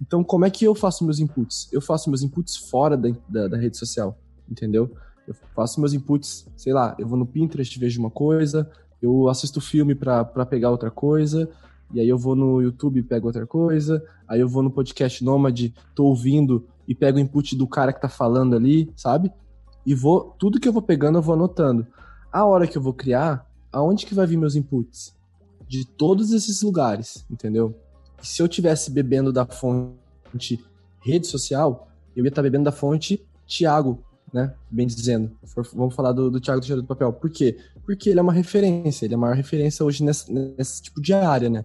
[0.00, 1.68] Então, como é que eu faço meus inputs?
[1.72, 4.16] Eu faço meus inputs fora da, da, da rede social,
[4.48, 4.90] entendeu?
[5.26, 8.70] Eu faço meus inputs, sei lá, eu vou no Pinterest, vejo uma coisa,
[9.00, 11.48] eu assisto filme pra pegar outra coisa,
[11.92, 15.24] e aí eu vou no YouTube e pego outra coisa, aí eu vou no podcast
[15.24, 19.32] Nômade, tô ouvindo e pego o input do cara que tá falando ali, sabe?
[19.86, 21.86] E vou, tudo que eu vou pegando eu vou anotando.
[22.30, 25.16] A hora que eu vou criar, aonde que vai vir meus inputs?
[25.66, 27.74] De todos esses lugares, entendeu?
[28.22, 30.62] E se eu tivesse bebendo da fonte
[31.00, 34.54] rede social, eu ia estar bebendo da fonte Tiago, né?
[34.70, 35.30] Bem dizendo.
[35.72, 37.12] Vamos falar do, do Thiago do Cheiro do Papel.
[37.12, 37.56] Por quê?
[37.88, 41.48] Porque ele é uma referência, ele é a maior referência hoje nesse, tipo de área,
[41.48, 41.64] né?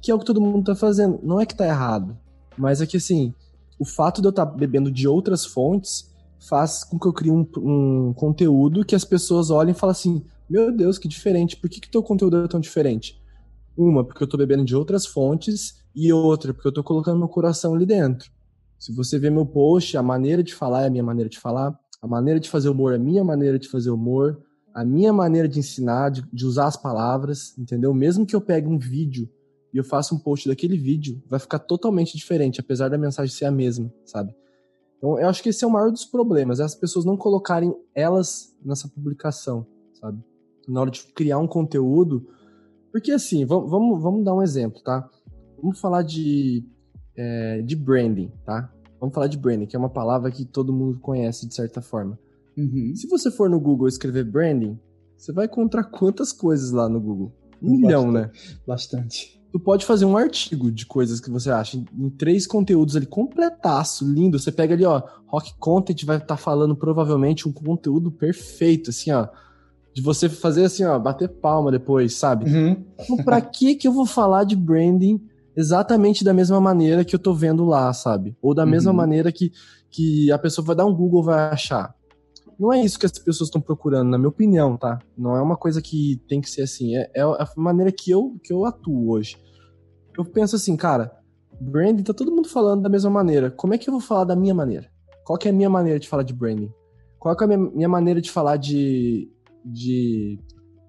[0.00, 1.18] Que é o que todo mundo tá fazendo.
[1.24, 2.16] Não é que tá errado,
[2.56, 3.34] mas é que assim,
[3.76, 6.08] o fato de eu estar tá bebendo de outras fontes
[6.38, 10.24] faz com que eu crie um, um, conteúdo que as pessoas olhem e falem assim:
[10.48, 13.20] Meu Deus, que diferente, por que, que teu conteúdo é tão diferente?
[13.76, 17.28] Uma, porque eu tô bebendo de outras fontes, e outra, porque eu tô colocando meu
[17.28, 18.30] coração ali dentro.
[18.78, 21.76] Se você vê meu post, a maneira de falar é a minha maneira de falar,
[22.00, 24.45] a maneira de fazer humor é a minha maneira de fazer humor,
[24.76, 27.94] a minha maneira de ensinar, de, de usar as palavras, entendeu?
[27.94, 29.26] Mesmo que eu pegue um vídeo
[29.72, 33.46] e eu faça um post daquele vídeo, vai ficar totalmente diferente, apesar da mensagem ser
[33.46, 34.34] a mesma, sabe?
[34.98, 37.74] Então, eu acho que esse é o maior dos problemas, é as pessoas não colocarem
[37.94, 40.22] elas nessa publicação, sabe?
[40.68, 42.28] Na hora de criar um conteúdo.
[42.92, 45.08] Porque, assim, vamos, vamos, vamos dar um exemplo, tá?
[45.56, 46.62] Vamos falar de,
[47.16, 48.70] é, de branding, tá?
[49.00, 52.18] Vamos falar de branding, que é uma palavra que todo mundo conhece de certa forma.
[52.56, 52.92] Uhum.
[52.94, 54.78] Se você for no Google escrever branding,
[55.16, 57.32] você vai encontrar quantas coisas lá no Google?
[57.62, 57.80] Um Bastante.
[57.80, 58.30] milhão, né?
[58.66, 59.36] Bastante.
[59.52, 64.06] Tu pode fazer um artigo de coisas que você acha em três conteúdos ali, completaço,
[64.06, 64.38] lindo.
[64.38, 69.10] Você pega ali, ó, Rock Content vai estar tá falando provavelmente um conteúdo perfeito, assim,
[69.12, 69.28] ó.
[69.94, 72.50] De você fazer assim, ó, bater palma depois, sabe?
[72.50, 72.84] Uhum.
[73.00, 75.22] Então, pra que que eu vou falar de branding
[75.56, 78.36] exatamente da mesma maneira que eu tô vendo lá, sabe?
[78.42, 78.70] Ou da uhum.
[78.70, 79.50] mesma maneira que,
[79.90, 81.95] que a pessoa vai dar um Google vai achar.
[82.58, 84.98] Não é isso que as pessoas estão procurando, na minha opinião, tá?
[85.16, 86.96] Não é uma coisa que tem que ser assim.
[86.96, 89.36] É, é a maneira que eu, que eu atuo hoje.
[90.16, 91.12] Eu penso assim, cara,
[91.60, 93.50] branding tá todo mundo falando da mesma maneira.
[93.50, 94.90] Como é que eu vou falar da minha maneira?
[95.24, 96.72] Qual que é a minha maneira de falar de branding?
[97.18, 99.30] Qual é a minha, minha maneira de falar de,
[99.64, 100.38] de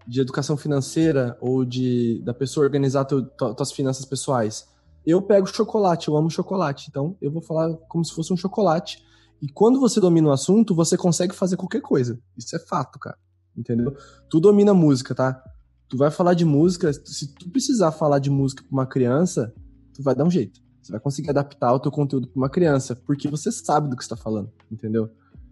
[0.08, 4.66] de educação financeira ou de da pessoa organizar tuas finanças pessoais.
[5.06, 9.04] Eu pego chocolate, eu amo chocolate, então eu vou falar como se fosse um chocolate.
[9.42, 12.20] E quando você domina o assunto, você consegue fazer qualquer coisa.
[12.38, 13.18] Isso é fato, cara.
[13.56, 13.96] Entendeu?
[14.30, 15.44] Tu domina música, tá?
[15.88, 19.54] Tu vai falar de música, se tu precisar falar de música pra uma criança,
[19.94, 20.60] tu vai dar um jeito.
[20.82, 24.04] Você vai conseguir adaptar o teu conteúdo para uma criança, porque você sabe do que
[24.04, 25.10] está falando, entendeu?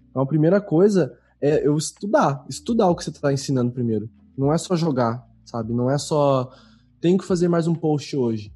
[0.09, 4.09] Então a primeira coisa é eu estudar, estudar o que você está ensinando primeiro.
[4.37, 5.73] Não é só jogar, sabe?
[5.73, 6.51] Não é só
[7.01, 8.51] tenho que fazer mais um post hoje.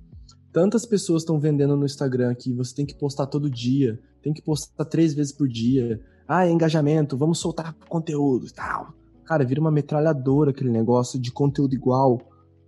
[0.52, 4.42] Tantas pessoas estão vendendo no Instagram que você tem que postar todo dia, tem que
[4.42, 6.02] postar três vezes por dia.
[6.28, 8.94] Ah, é engajamento, vamos soltar conteúdo e tal.
[9.26, 12.20] Cara, vira uma metralhadora aquele negócio de conteúdo igual,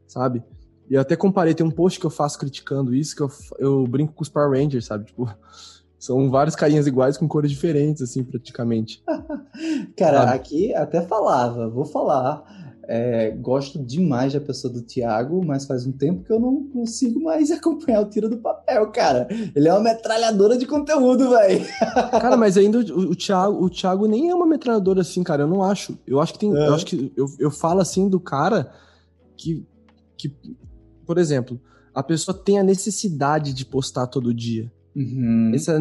[0.08, 0.44] sabe?
[0.90, 3.88] E eu até comparei, tem um post que eu faço criticando isso, que eu, eu
[3.88, 5.06] brinco com os Power Rangers, sabe?
[5.06, 5.28] Tipo,
[5.98, 9.04] são vários carinhas iguais com cores diferentes, assim, praticamente.
[9.98, 10.36] Cara, sabe?
[10.36, 12.44] aqui até falava, vou falar.
[12.94, 17.24] É, gosto demais da pessoa do Thiago, mas faz um tempo que eu não consigo
[17.24, 19.30] mais acompanhar o tiro do papel, cara.
[19.56, 21.66] Ele é uma metralhadora de conteúdo, velho.
[22.12, 25.44] Cara, mas ainda o, o, Thiago, o Thiago nem é uma metralhadora assim, cara.
[25.44, 25.98] Eu não acho.
[26.06, 26.54] Eu acho que tem.
[26.54, 26.68] É.
[26.68, 28.74] Eu acho que eu, eu falo assim do cara
[29.38, 29.66] que,
[30.18, 30.36] que,
[31.06, 31.62] por exemplo,
[31.96, 34.70] a pessoa tem a necessidade de postar todo dia.
[34.94, 35.54] Uhum.
[35.56, 35.80] Essa,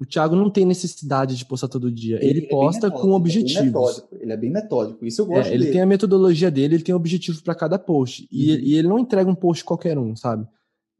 [0.00, 2.16] o Thiago não tem necessidade de postar todo dia.
[2.16, 3.98] Ele, ele é posta é com objetivos.
[4.12, 5.04] Ele é, ele é bem metódico.
[5.04, 5.72] Isso eu gosto é, Ele dele.
[5.72, 8.22] tem a metodologia dele, ele tem objetivo para cada post.
[8.22, 8.28] Uhum.
[8.30, 10.46] E, e, ele não entrega um post qualquer um, sabe?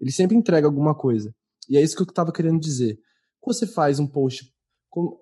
[0.00, 1.32] Ele sempre entrega alguma coisa.
[1.68, 2.98] E é isso que eu tava querendo dizer.
[3.40, 4.52] Quando você faz um post.
[4.90, 5.16] Com,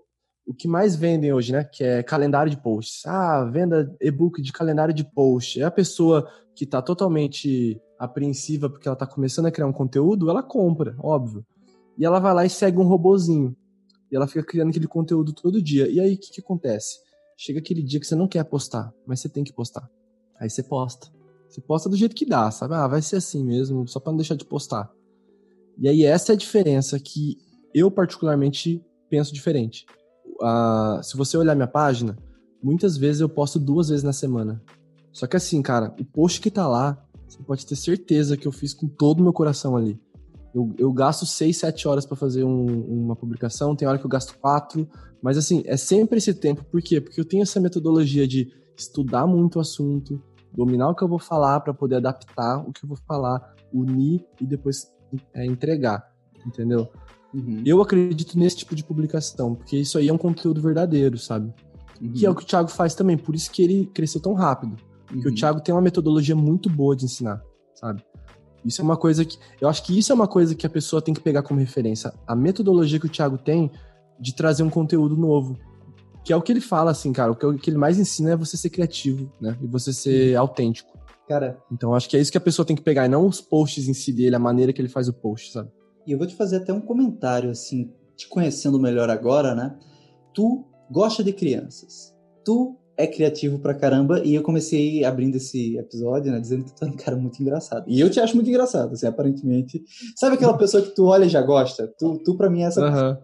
[0.46, 1.64] o que mais vendem hoje, né?
[1.64, 3.04] Que é calendário de posts.
[3.04, 5.60] Ah, venda e-book de calendário de post.
[5.60, 10.30] É a pessoa que tá totalmente apreensiva porque ela tá começando a criar um conteúdo,
[10.30, 11.44] ela compra, óbvio.
[11.98, 13.56] E ela vai lá e segue um robozinho.
[14.16, 15.86] E ela fica criando aquele conteúdo todo dia.
[15.90, 17.00] E aí, o que, que acontece?
[17.36, 19.86] Chega aquele dia que você não quer postar, mas você tem que postar.
[20.40, 21.08] Aí você posta.
[21.46, 22.72] Você posta do jeito que dá, sabe?
[22.72, 24.90] Ah, vai ser assim mesmo, só para não deixar de postar.
[25.76, 27.36] E aí, essa é a diferença que
[27.74, 29.84] eu, particularmente, penso diferente.
[30.40, 32.16] Uh, se você olhar minha página,
[32.62, 34.62] muitas vezes eu posto duas vezes na semana.
[35.12, 38.52] Só que assim, cara, o post que tá lá, você pode ter certeza que eu
[38.52, 40.00] fiz com todo o meu coração ali.
[40.56, 44.08] Eu, eu gasto 6, 7 horas para fazer um, uma publicação, tem hora que eu
[44.08, 44.88] gasto 4,
[45.20, 46.64] mas assim, é sempre esse tempo.
[46.64, 46.98] Por quê?
[46.98, 50.18] Porque eu tenho essa metodologia de estudar muito o assunto,
[50.56, 54.24] dominar o que eu vou falar para poder adaptar o que eu vou falar, unir
[54.40, 54.90] e depois
[55.34, 56.10] é, entregar,
[56.46, 56.88] entendeu?
[57.34, 57.62] Uhum.
[57.66, 61.52] Eu acredito nesse tipo de publicação, porque isso aí é um conteúdo verdadeiro, sabe?
[62.00, 62.12] Uhum.
[62.14, 64.74] Que é o que o Thiago faz também, por isso que ele cresceu tão rápido.
[65.06, 65.34] Porque uhum.
[65.34, 67.42] o Thiago tem uma metodologia muito boa de ensinar,
[67.74, 68.02] sabe?
[68.64, 69.38] Isso é uma coisa que.
[69.60, 72.12] Eu acho que isso é uma coisa que a pessoa tem que pegar como referência.
[72.26, 73.70] A metodologia que o Thiago tem
[74.18, 75.58] de trazer um conteúdo novo.
[76.24, 77.30] Que é o que ele fala, assim, cara.
[77.30, 79.56] O que ele mais ensina é você ser criativo, né?
[79.62, 80.96] E você ser autêntico.
[81.28, 81.58] Cara.
[81.70, 83.88] Então acho que é isso que a pessoa tem que pegar, e não os posts
[83.88, 85.70] em si dele, a maneira que ele faz o post, sabe?
[86.06, 89.76] E eu vou te fazer até um comentário, assim, te conhecendo melhor agora, né?
[90.32, 92.14] Tu gosta de crianças.
[92.44, 96.84] Tu é criativo pra caramba e eu comecei abrindo esse episódio, né, dizendo que tu
[96.84, 97.84] é um cara muito engraçado.
[97.86, 99.84] E eu te acho muito engraçado, assim, aparentemente.
[100.14, 101.92] Sabe aquela pessoa que tu olha e já gosta?
[101.98, 103.16] Tu, tu pra mim é essa uhum.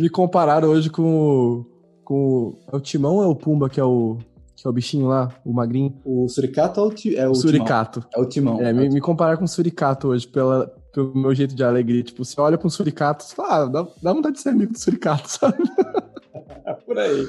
[0.00, 1.64] Me compararam hoje com,
[2.04, 4.18] com é o Timão ou é o Pumba que é o
[4.60, 5.94] que é o bichinho lá, o magrinho?
[6.04, 8.00] O suricato ou é o, o suricato?
[8.00, 8.10] Timão?
[8.16, 8.60] É o timão.
[8.60, 12.02] É, é me, me comparar com o suricato hoje pela, pelo meu jeito de alegria.
[12.02, 14.72] Tipo, você olha pra um suricato e fala, ah, dá, dá vontade de ser amigo
[14.72, 15.58] do suricato, sabe?
[16.86, 17.26] Por aí.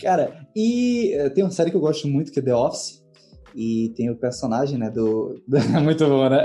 [0.00, 3.04] Cara, e uh, tem uma série que eu gosto muito que é The Office.
[3.56, 5.40] E tem o personagem, né, do...
[5.80, 6.42] muito bom, né?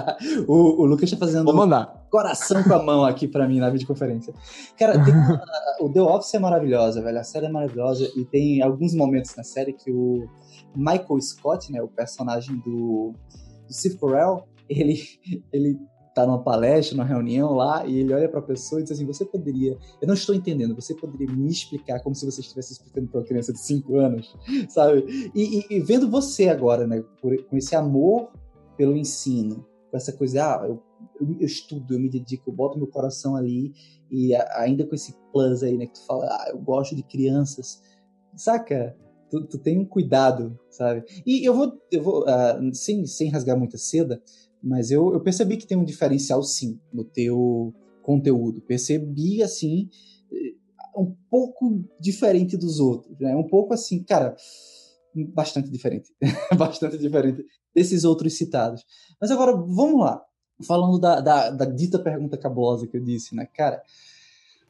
[0.48, 1.44] o, o Lucas tá fazendo...
[1.44, 2.06] Vou mandar.
[2.10, 4.32] Coração com a mão aqui pra mim na videoconferência.
[4.78, 5.12] Cara, tem,
[5.80, 7.18] o The Office é maravilhosa, velho.
[7.18, 8.10] A série é maravilhosa.
[8.16, 10.26] E tem alguns momentos na série que o
[10.74, 13.12] Michael Scott, né, o personagem do,
[13.68, 14.98] do Steve Carell, ele,
[15.52, 15.78] ele
[16.16, 19.04] tá numa palestra, numa reunião lá, e ele olha para a pessoa e diz assim:
[19.04, 23.08] Você poderia, eu não estou entendendo, você poderia me explicar como se você estivesse explicando
[23.08, 24.34] para uma criança de 5 anos,
[24.70, 25.30] sabe?
[25.34, 28.30] E, e, e, vendo você agora, né, por, com esse amor
[28.78, 30.82] pelo ensino, com essa coisa, ah, eu,
[31.20, 33.74] eu, eu, estudo, eu me dedico, eu boto meu coração ali,
[34.10, 37.02] e a, ainda com esse plus aí, né, que tu fala, ah, eu gosto de
[37.02, 37.82] crianças,
[38.34, 38.96] saca?
[39.30, 41.04] Tu, tu tem um cuidado, sabe?
[41.26, 44.22] E eu vou, eu vou uh, sem, sem rasgar muita seda,
[44.66, 48.60] mas eu, eu percebi que tem um diferencial, sim, no teu conteúdo.
[48.60, 49.88] Percebi, assim,
[50.32, 50.54] eh,
[50.96, 53.36] um pouco diferente dos outros, né?
[53.36, 54.34] Um pouco assim, cara,
[55.32, 56.12] bastante diferente.
[56.58, 58.84] bastante diferente desses outros citados.
[59.20, 60.20] Mas agora, vamos lá.
[60.66, 63.46] Falando da, da, da dita pergunta cabulosa que eu disse, né?
[63.54, 63.80] Cara,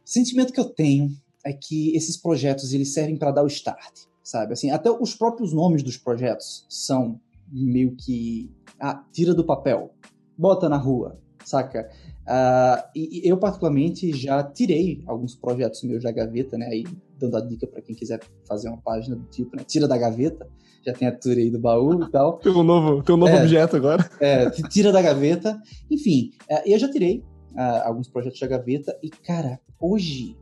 [0.05, 1.09] o sentimento que eu tenho
[1.42, 4.53] é que esses projetos, eles servem para dar o start, sabe?
[4.53, 7.18] Assim, até os próprios nomes dos projetos são
[7.51, 9.90] meio que ah, tira do papel,
[10.36, 11.88] bota na rua, saca?
[12.26, 16.66] Uh, e, eu, particularmente, já tirei alguns projetos meus da gaveta, né?
[16.66, 16.84] Aí,
[17.18, 19.62] dando a dica para quem quiser fazer uma página do tipo, né?
[19.64, 20.48] Tira da gaveta,
[20.84, 22.38] já tem a tour aí do baú e tal.
[22.42, 24.08] Tem um novo, tem um novo é, objeto agora.
[24.20, 25.60] É, tira da gaveta.
[25.90, 27.24] Enfim, uh, eu já tirei
[27.54, 30.36] uh, alguns projetos da gaveta e, cara, hoje,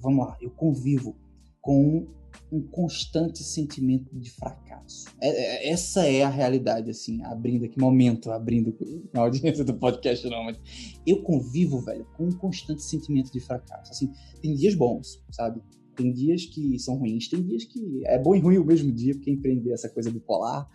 [0.00, 1.16] vamos lá, eu convivo
[1.60, 2.06] com
[2.50, 5.06] um constante sentimento de fracasso.
[5.20, 8.76] É, é, essa é a realidade, assim, abrindo aqui, momento, abrindo
[9.14, 10.58] a audiência do podcast, não, mas
[11.06, 13.92] eu convivo, velho, com um constante sentimento de fracasso.
[13.92, 15.60] Assim, tem dias bons, sabe?
[15.94, 19.14] Tem dias que são ruins, tem dias que é bom e ruim o mesmo dia,
[19.14, 20.70] porque empreender essa coisa bipolar,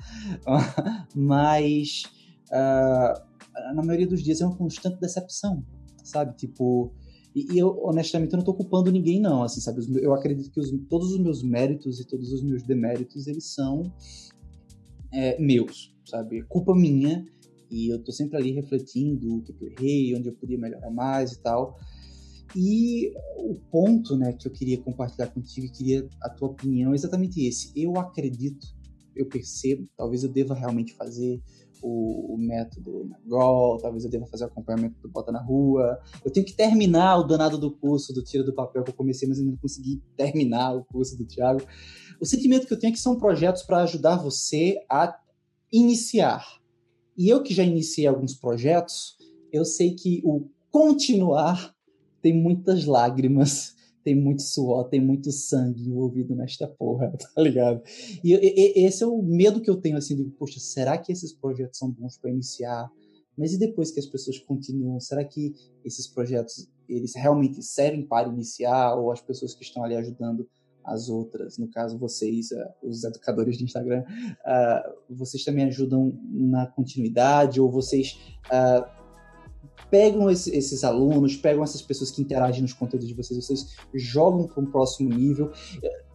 [1.16, 2.04] mas
[2.50, 5.66] uh, na maioria dos dias é uma constante decepção,
[6.04, 6.36] sabe?
[6.36, 6.94] Tipo,
[7.36, 9.82] e, e, eu, honestamente, eu não tô culpando ninguém, não, assim, sabe?
[10.02, 13.92] Eu acredito que os, todos os meus méritos e todos os meus deméritos, eles são
[15.12, 16.44] é, meus, sabe?
[16.44, 17.26] Culpa minha,
[17.72, 21.32] e eu tô sempre ali refletindo o que, eu errei, onde eu podia melhorar mais
[21.32, 21.80] e tal.
[22.56, 26.96] E o ponto, né, que eu queria compartilhar contigo, e queria a tua opinião, é
[26.96, 27.72] exatamente esse.
[27.76, 28.68] Eu acredito,
[29.16, 31.42] eu percebo, talvez eu deva realmente fazer
[31.84, 33.18] o, o método na
[33.82, 36.00] talvez eu deva fazer o acompanhamento do Bota na Rua.
[36.24, 39.28] Eu tenho que terminar o danado do curso do Tira do Papel que eu comecei,
[39.28, 41.62] mas ainda não consegui terminar o curso do Thiago.
[42.22, 45.20] O sentimento que eu tenho é que são projetos para ajudar você a
[45.72, 46.62] iniciar.
[47.18, 49.18] E eu que já iniciei alguns projetos,
[49.52, 51.76] eu sei que o continuar
[52.22, 57.82] tem muitas lágrimas tem muito suor, tem muito sangue envolvido nesta porra, tá ligado?
[58.24, 61.34] E, e, esse é o medo que eu tenho, assim, de, poxa, será que esses
[61.34, 62.90] projetos são bons para iniciar?
[63.38, 68.30] Mas e depois que as pessoas continuam, será que esses projetos, eles realmente servem para
[68.30, 68.96] iniciar?
[68.96, 70.48] Ou as pessoas que estão ali ajudando
[70.84, 76.68] as outras, no caso vocês, uh, os educadores de Instagram, uh, vocês também ajudam na
[76.68, 77.60] continuidade?
[77.60, 78.18] Ou vocês...
[79.94, 84.48] Pegam esse, esses alunos, pegam essas pessoas que interagem nos conteúdos de vocês, vocês jogam
[84.48, 85.52] para um próximo nível.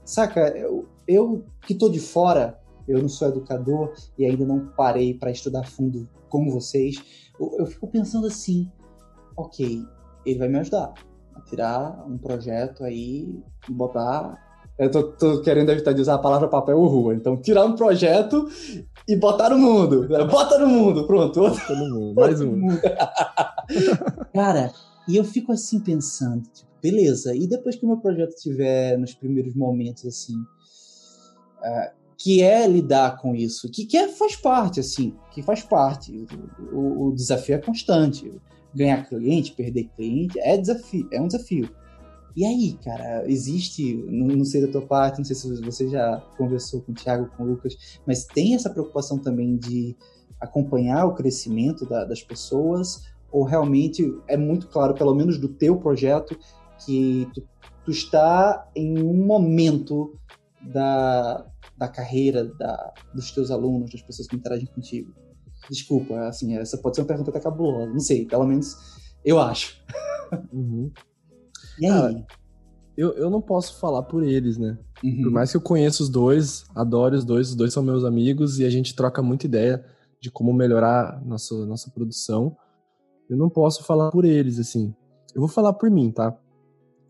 [0.04, 2.58] Saca, eu, eu que estou de fora,
[2.88, 7.00] eu não sou educador e ainda não parei para estudar fundo como vocês,
[7.38, 8.68] eu, eu fico pensando assim,
[9.36, 9.80] ok,
[10.26, 10.92] ele vai me ajudar
[11.36, 13.32] a tirar um projeto aí
[13.68, 14.44] e botar
[14.76, 17.12] eu tô, tô, querendo evitar de usar a palavra papel ou rua.
[17.12, 18.48] Então, tirar um projeto
[19.08, 20.06] e botar no mundo.
[20.30, 21.40] Bota no mundo, pronto.
[21.40, 22.60] Bota no mundo, mais um.
[24.34, 24.72] Cara,
[25.06, 29.14] e eu fico assim pensando, tipo, beleza, e depois que o meu projeto estiver nos
[29.14, 35.14] primeiros momentos, assim, uh, que é lidar com isso, que, que é, faz parte, assim,
[35.30, 36.26] que faz parte.
[36.72, 38.30] O, o desafio é constante.
[38.74, 41.70] Ganhar cliente, perder cliente, é desafio, é um desafio.
[42.36, 46.20] E aí, cara, existe, não, não, sei da tua parte, não sei se você já
[46.36, 49.96] conversou com o Thiago, com o Lucas, mas tem essa preocupação também de
[50.40, 55.76] acompanhar o crescimento da, das pessoas Ou realmente é muito claro, pelo menos do teu
[55.76, 56.38] projeto,
[56.84, 57.42] que tu,
[57.84, 60.18] tu está em um momento
[60.60, 65.12] da, da carreira da, dos teus alunos, das pessoas que interagem contigo?
[65.68, 68.76] Desculpa, assim, essa pode ser uma pergunta até cabulosa, não sei, pelo menos
[69.24, 69.82] eu acho.
[70.52, 70.90] Uhum.
[71.78, 72.24] E aí?
[72.96, 74.76] Eu, eu não posso falar por eles, né?
[75.04, 75.22] Uhum.
[75.22, 78.58] Por mais que eu conheça os dois, adoro os dois, os dois são meus amigos
[78.58, 79.84] e a gente troca muita ideia
[80.20, 82.56] de como melhorar nossa, nossa produção.
[83.28, 84.94] Eu não posso falar por eles, assim.
[85.34, 86.36] Eu vou falar por mim, tá?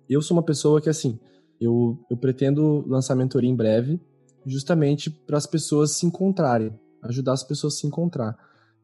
[0.09, 1.19] Eu sou uma pessoa que, assim,
[1.61, 4.01] eu, eu pretendo lançar mentoria em breve,
[4.45, 8.37] justamente para as pessoas se encontrarem, ajudar as pessoas a se encontrar.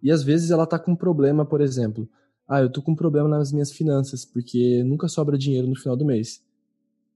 [0.02, 2.08] E às vezes ela tá com um problema, por exemplo,
[2.46, 5.96] ah, eu tô com um problema nas minhas finanças, porque nunca sobra dinheiro no final
[5.96, 6.42] do mês.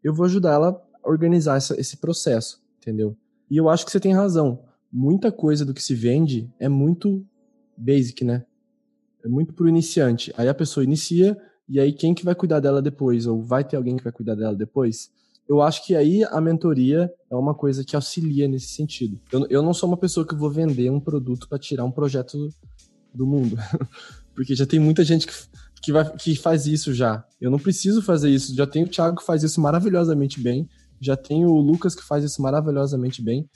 [0.03, 3.17] Eu vou ajudar ela a organizar essa, esse processo, entendeu?
[3.51, 4.65] E eu acho que você tem razão.
[4.91, 7.25] Muita coisa do que se vende é muito
[7.77, 8.45] basic, né?
[9.25, 10.33] É muito pro iniciante.
[10.37, 11.37] Aí a pessoa inicia,
[11.69, 13.27] e aí quem que vai cuidar dela depois?
[13.27, 15.11] Ou vai ter alguém que vai cuidar dela depois?
[15.49, 19.19] Eu acho que aí a mentoria é uma coisa que auxilia nesse sentido.
[19.33, 22.49] Eu, eu não sou uma pessoa que vou vender um produto para tirar um projeto
[23.15, 23.57] do mundo.
[24.35, 25.33] Porque já tem muita gente que,
[25.83, 27.25] que, vai, que faz isso já.
[27.41, 28.55] Eu não preciso fazer isso.
[28.55, 30.69] Já tem o Thiago que faz isso maravilhosamente bem.
[31.01, 33.49] Já tem o Lucas que faz isso maravilhosamente bem.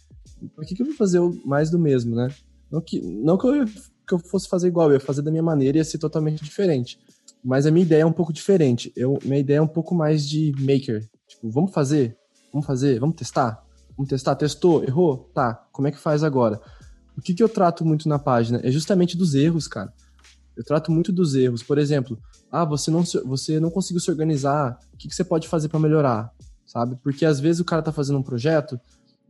[0.55, 2.29] Por que, que eu vou fazer mais do mesmo, né?
[2.71, 3.65] Não que, não que, eu,
[4.07, 6.43] que eu fosse fazer igual, eu ia fazer da minha maneira e ia ser totalmente
[6.43, 6.99] diferente.
[7.45, 8.93] Mas a minha ideia é um pouco diferente.
[8.97, 11.09] Eu, minha ideia é um pouco mais de maker.
[11.27, 12.17] Tipo, vamos fazer?
[12.53, 13.01] Vamos fazer?
[13.01, 13.65] Vamos testar?
[13.97, 14.35] Vamos testar?
[14.37, 14.85] Testou?
[14.85, 15.31] Errou?
[15.35, 15.67] Tá.
[15.73, 16.61] Como é que faz agora?
[17.17, 19.93] O que, que eu trato muito na página é justamente dos erros, cara.
[20.57, 21.63] Eu trato muito dos erros.
[21.63, 22.19] Por exemplo,
[22.51, 24.79] ah, você não, você não conseguiu se organizar.
[24.93, 26.33] O que, que você pode fazer para melhorar?
[26.65, 26.97] Sabe?
[27.03, 28.81] Porque às vezes o cara tá fazendo um projeto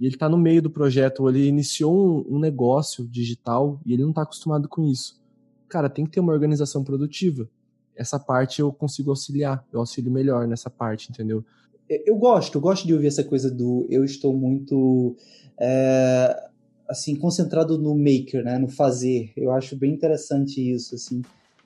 [0.03, 3.93] e ele tá no meio do projeto, ou ele iniciou um, um negócio digital e
[3.93, 5.23] ele não tá acostumado com isso.
[5.69, 7.49] Cara, tem que ter uma organização produtiva.
[7.95, 11.45] Essa parte eu consigo auxiliar, eu auxilio melhor nessa parte, entendeu?
[11.89, 15.15] Eu gosto, eu gosto de ouvir essa coisa do eu estou muito
[15.61, 16.49] é,
[16.89, 19.33] assim concentrado no maker, né, no fazer.
[19.37, 21.23] Eu acho bem interessante isso, assim,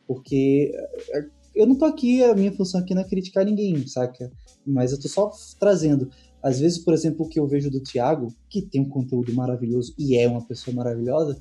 [0.06, 0.74] porque
[1.14, 1.24] é,
[1.54, 4.30] eu não tô aqui, a minha função aqui não é criticar ninguém, saca?
[4.66, 6.10] Mas eu tô só trazendo.
[6.46, 9.92] Às vezes, por exemplo, o que eu vejo do Thiago, que tem um conteúdo maravilhoso
[9.98, 11.36] e é uma pessoa maravilhosa,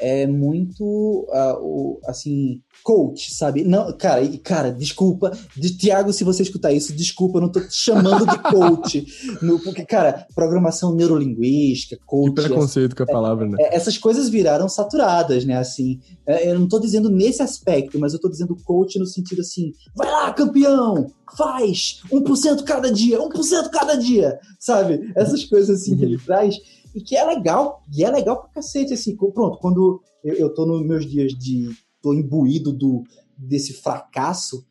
[0.00, 3.64] é muito, uh, o, assim, coach, sabe?
[3.64, 7.74] Não, cara, cara, desculpa, de, Tiago, se você escutar isso, desculpa, eu não tô te
[7.74, 9.06] chamando de coach,
[9.40, 12.34] no, porque, cara, programação neurolinguística, coach...
[12.34, 13.56] Que preconceito com a palavra, né?
[13.60, 18.12] É, essas coisas viraram saturadas, né, assim, é, eu não tô dizendo nesse aspecto, mas
[18.12, 23.70] eu tô dizendo coach no sentido assim, vai lá, campeão, faz, 1% cada dia, 1%
[23.70, 25.12] cada dia, sabe?
[25.14, 25.98] Essas coisas assim uhum.
[25.98, 26.56] que ele traz
[26.94, 30.66] e que é legal, e é legal pra cacete, assim, pronto, quando eu, eu tô
[30.66, 31.70] nos meus dias de,
[32.00, 33.02] tô imbuído do,
[33.36, 34.66] desse fracasso,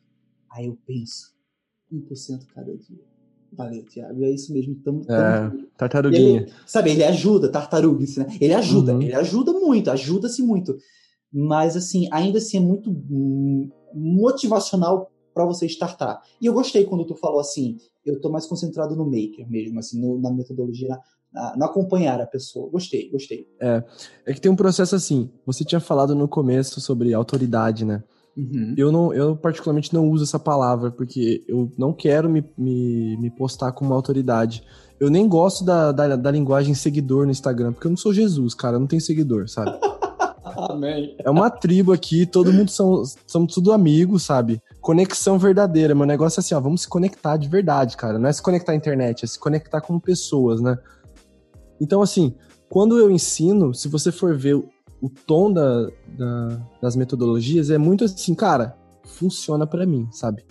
[0.50, 1.34] aí eu penso,
[1.92, 3.12] 1% cada dia.
[3.54, 4.18] Valeu, Thiago.
[4.20, 4.74] E é isso mesmo.
[4.76, 6.40] Tamo, tamo é, tartaruguinha.
[6.40, 8.38] Ele, sabe, ele ajuda, tartaruga, né?
[8.40, 9.02] Ele ajuda, uhum.
[9.02, 10.76] ele ajuda muito, ajuda-se muito.
[11.30, 12.90] Mas, assim, ainda assim é muito
[13.94, 16.22] motivacional para você startar.
[16.40, 20.00] E eu gostei quando tu falou assim, eu tô mais concentrado no maker mesmo, assim,
[20.00, 20.98] no, na metodologia,
[21.56, 22.70] não acompanhar a pessoa.
[22.70, 23.46] Gostei, gostei.
[23.60, 23.82] É,
[24.26, 25.30] é que tem um processo assim.
[25.46, 28.02] Você tinha falado no começo sobre autoridade, né?
[28.36, 28.74] Uhum.
[28.76, 33.30] Eu, não, eu particularmente não uso essa palavra, porque eu não quero me, me, me
[33.30, 34.62] postar como autoridade.
[34.98, 38.54] Eu nem gosto da, da, da, linguagem seguidor no Instagram, porque eu não sou Jesus,
[38.54, 39.72] cara, eu não tenho seguidor, sabe?
[40.70, 41.16] Amém.
[41.18, 44.60] É uma tribo aqui, todo mundo são, são tudo amigos, sabe?
[44.80, 45.94] Conexão verdadeira.
[45.94, 48.18] Meu negócio é assim, ó, vamos se conectar de verdade, cara.
[48.18, 50.78] Não é se conectar à internet, é se conectar como pessoas, né?
[51.82, 52.32] Então, assim,
[52.68, 58.04] quando eu ensino, se você for ver o tom da, da, das metodologias, é muito
[58.04, 60.44] assim, cara, funciona para mim, sabe?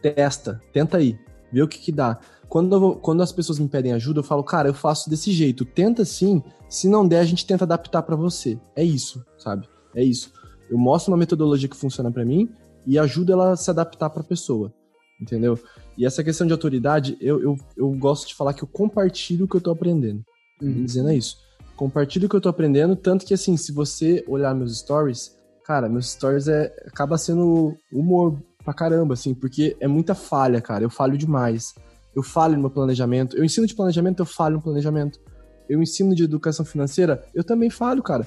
[0.00, 1.18] Testa, tenta aí,
[1.52, 2.18] vê o que que dá.
[2.48, 5.62] Quando, vou, quando as pessoas me pedem ajuda, eu falo, cara, eu faço desse jeito,
[5.66, 8.58] tenta sim, se não der, a gente tenta adaptar para você.
[8.74, 9.68] É isso, sabe?
[9.94, 10.32] É isso.
[10.70, 12.48] Eu mostro uma metodologia que funciona para mim
[12.86, 14.72] e ajudo ela a se adaptar para a pessoa,
[15.20, 15.58] entendeu?
[15.98, 19.48] E essa questão de autoridade, eu, eu, eu gosto de falar que eu compartilho o
[19.48, 20.24] que eu tô aprendendo
[20.60, 20.84] uhum.
[20.84, 21.36] dizendo é isso.
[21.76, 25.88] Compartilhe o que eu tô aprendendo, tanto que assim, se você olhar meus stories, cara,
[25.88, 30.84] meus stories é, acaba sendo humor pra caramba, assim, porque é muita falha, cara.
[30.84, 31.74] Eu falho demais.
[32.14, 33.36] Eu falho no meu planejamento.
[33.36, 35.20] Eu ensino de planejamento, eu falho no planejamento.
[35.68, 38.26] Eu ensino de educação financeira, eu também falho, cara.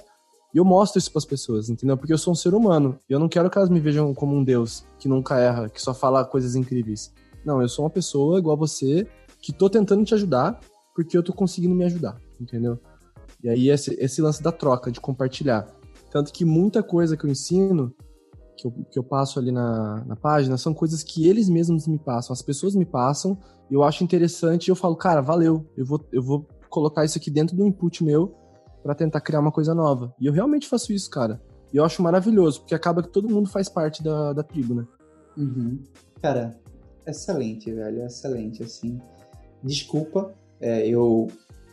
[0.54, 1.98] E eu mostro isso para as pessoas, entendeu?
[1.98, 2.98] Porque eu sou um ser humano.
[3.10, 5.82] E eu não quero que elas me vejam como um deus que nunca erra, que
[5.82, 7.14] só fala coisas incríveis.
[7.46, 9.08] Não, eu sou uma pessoa igual você,
[9.42, 10.60] que tô tentando te ajudar,
[11.04, 12.80] porque eu tô conseguindo me ajudar, entendeu?
[13.44, 15.68] E aí esse, esse lance da troca, de compartilhar.
[16.12, 17.94] Tanto que muita coisa que eu ensino,
[18.58, 21.98] que eu, que eu passo ali na, na página são coisas que eles mesmos me
[21.98, 23.38] passam, as pessoas me passam,
[23.70, 27.32] eu acho interessante e eu falo, cara, valeu, eu vou, eu vou colocar isso aqui
[27.32, 28.36] dentro do input meu
[28.84, 30.14] para tentar criar uma coisa nova.
[30.20, 31.42] E eu realmente faço isso, cara.
[31.74, 34.86] E eu acho maravilhoso, porque acaba que todo mundo faz parte da, da tribo, né?
[35.38, 35.82] Uhum.
[36.22, 36.60] Cara,
[37.08, 39.00] excelente, velho, excelente, assim.
[39.64, 41.28] Desculpa é, eu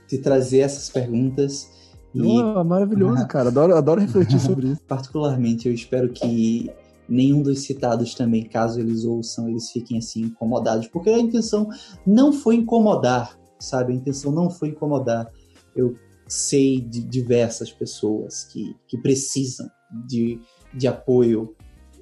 [0.09, 1.71] te trazer essas perguntas.
[2.15, 2.23] E...
[2.23, 3.49] Oh, maravilhoso, cara.
[3.49, 4.81] Adoro, adoro refletir sobre isso.
[4.89, 6.71] Particularmente, eu espero que
[7.09, 11.69] nenhum dos citados também, caso eles ouçam, eles fiquem assim incomodados, porque a intenção
[12.07, 13.93] não foi incomodar, sabe?
[13.93, 15.31] A intenção não foi incomodar.
[15.77, 15.95] Eu
[16.27, 19.69] sei de diversas pessoas que, que precisam
[20.07, 20.39] de,
[20.75, 21.55] de apoio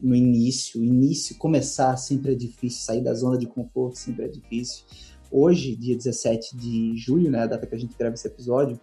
[0.03, 0.81] no início.
[0.81, 4.85] O início, começar sempre é difícil, sair da zona de conforto sempre é difícil.
[5.31, 8.79] Hoje, dia 17 de julho, né, a data que a gente grava esse episódio,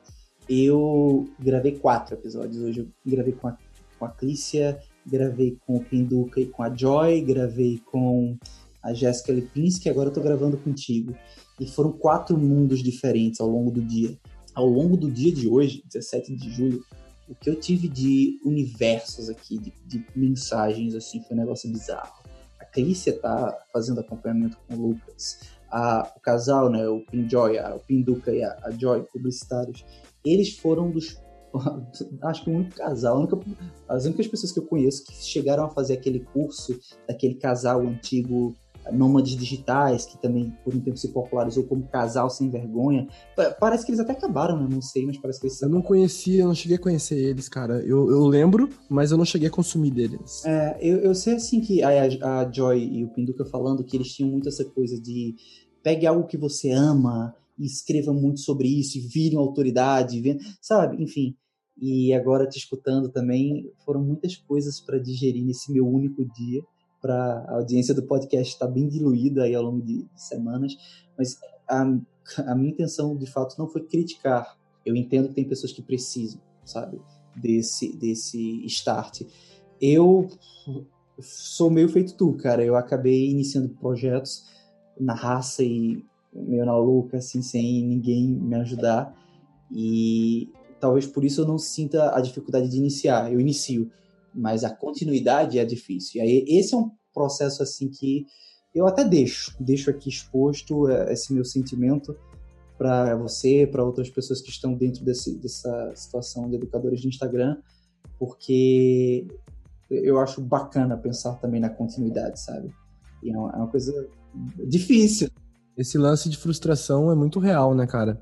[0.49, 2.61] eu gravei quatro episódios.
[2.61, 3.57] Hoje eu gravei com a,
[3.97, 8.37] com a Clícia, gravei com o Pinduca e com a Joy, gravei com
[8.81, 11.15] a Jéssica Lipinski, agora eu tô gravando contigo.
[11.59, 14.17] E foram quatro mundos diferentes ao longo do dia.
[14.53, 16.83] Ao longo do dia de hoje, 17 de julho,
[17.29, 22.21] o que eu tive de universos aqui, de, de mensagens, assim, foi um negócio bizarro.
[22.59, 25.39] A Clícia tá fazendo acompanhamento com o Lucas.
[25.75, 29.83] A, o casal, né, o Pinjoy, a, o Pinduca e a, a Joy, publicitários,
[30.23, 31.19] eles foram dos
[32.23, 33.39] acho que o único casal, única,
[33.87, 38.55] as únicas pessoas que eu conheço que chegaram a fazer aquele curso daquele casal antigo
[38.91, 43.07] nômades digitais, que também por um tempo se popularizou como casal sem vergonha.
[43.59, 44.67] Parece que eles até acabaram, né?
[44.69, 45.61] Não sei, mas parece que eles.
[45.61, 47.75] Eu não conhecia, eu não cheguei a conhecer eles, cara.
[47.79, 50.43] Eu, eu lembro, mas eu não cheguei a consumir deles.
[50.45, 51.89] É, eu, eu sei assim que a,
[52.41, 55.35] a Joy e o Pinduca falando que eles tinham muito essa coisa de
[55.83, 60.21] pegue algo que você ama e escreva muito sobre isso e vire uma autoridade,
[60.59, 61.03] sabe?
[61.03, 61.35] Enfim.
[61.79, 66.63] E agora te escutando também, foram muitas coisas para digerir nesse meu único dia
[67.03, 70.77] para a audiência do podcast está bem diluída aí ao longo de, semanas,
[71.17, 71.81] mas a,
[72.47, 74.57] a, minha intenção de fato não foi criticar.
[74.85, 77.01] Eu entendo que tem pessoas que precisam, sabe,
[77.35, 79.23] desse desse start.
[79.81, 80.29] Eu
[81.19, 82.63] sou meio feito tu, cara.
[82.63, 84.45] Eu acabei iniciando projetos
[84.99, 89.15] na raça e meio na louca, assim, sem ninguém me ajudar.
[89.71, 93.31] E talvez por isso eu não sinta a dificuldade de iniciar.
[93.31, 93.91] Eu inicio,
[94.33, 96.21] mas a continuidade é difícil.
[96.21, 98.25] E aí esse é um processo assim que
[98.73, 102.17] eu até deixo, deixo aqui exposto é, esse meu sentimento
[102.77, 107.57] para você, para outras pessoas que estão dentro desse, dessa situação de educadores de Instagram,
[108.17, 109.27] porque
[109.89, 112.73] eu acho bacana pensar também na continuidade, sabe?
[113.21, 114.09] E é uma, é uma coisa
[114.67, 115.29] difícil.
[115.77, 118.21] Esse lance de frustração é muito real, né, cara?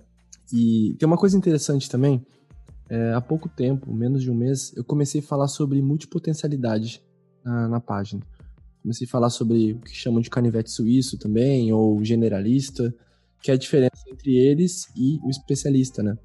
[0.52, 2.26] E tem uma coisa interessante também,
[2.92, 7.02] é, há pouco tempo, menos de um mês, eu comecei a falar sobre multipotencialidade
[7.42, 8.22] na, na página.
[8.82, 12.94] Comecei a falar sobre o que chamam de canivete suíço também, ou generalista,
[13.42, 16.18] que é a diferença entre eles e o especialista, né?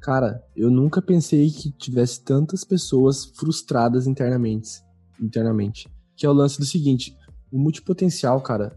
[0.00, 4.82] Cara, eu nunca pensei que tivesse tantas pessoas frustradas internamente,
[5.20, 5.90] internamente.
[6.16, 7.14] Que é o lance do seguinte,
[7.52, 8.74] o multipotencial, cara,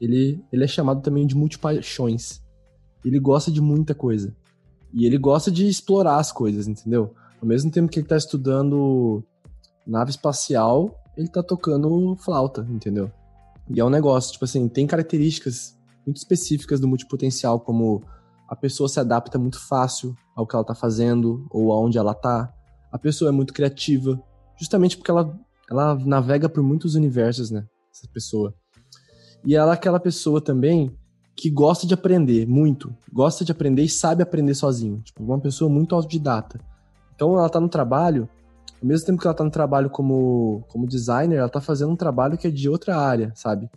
[0.00, 2.42] ele, ele é chamado também de multipaixões.
[3.04, 4.34] Ele gosta de muita coisa.
[4.92, 7.14] E ele gosta de explorar as coisas, entendeu?
[7.40, 9.24] Ao mesmo tempo que ele tá estudando
[9.86, 13.10] nave espacial, ele tá tocando flauta, entendeu?
[13.68, 15.76] E é um negócio, tipo assim, tem características
[16.06, 18.02] muito específicas do multipotencial, como
[18.48, 22.52] a pessoa se adapta muito fácil ao que ela tá fazendo ou aonde ela tá.
[22.90, 24.22] A pessoa é muito criativa,
[24.58, 25.38] justamente porque ela,
[25.70, 27.64] ela navega por muitos universos, né?
[27.90, 28.54] Essa pessoa.
[29.44, 30.96] E ela é aquela pessoa também
[31.34, 35.00] que gosta de aprender muito, gosta de aprender e sabe aprender sozinho.
[35.00, 36.60] Tipo, uma pessoa muito autodidata.
[37.14, 38.28] Então ela tá no trabalho,
[38.80, 41.96] ao mesmo tempo que ela tá no trabalho como, como designer, ela tá fazendo um
[41.96, 43.70] trabalho que é de outra área, sabe?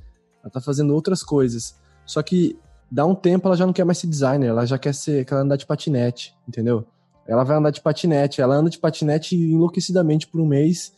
[0.44, 1.76] Ela tá fazendo outras coisas.
[2.06, 2.58] Só que
[2.92, 5.36] dá um tempo ela já não quer mais ser designer, ela já quer ser, quer
[5.36, 6.86] andar de patinete, entendeu?
[7.28, 10.94] Ela vai andar de patinete, ela anda de patinete enlouquecidamente por um mês.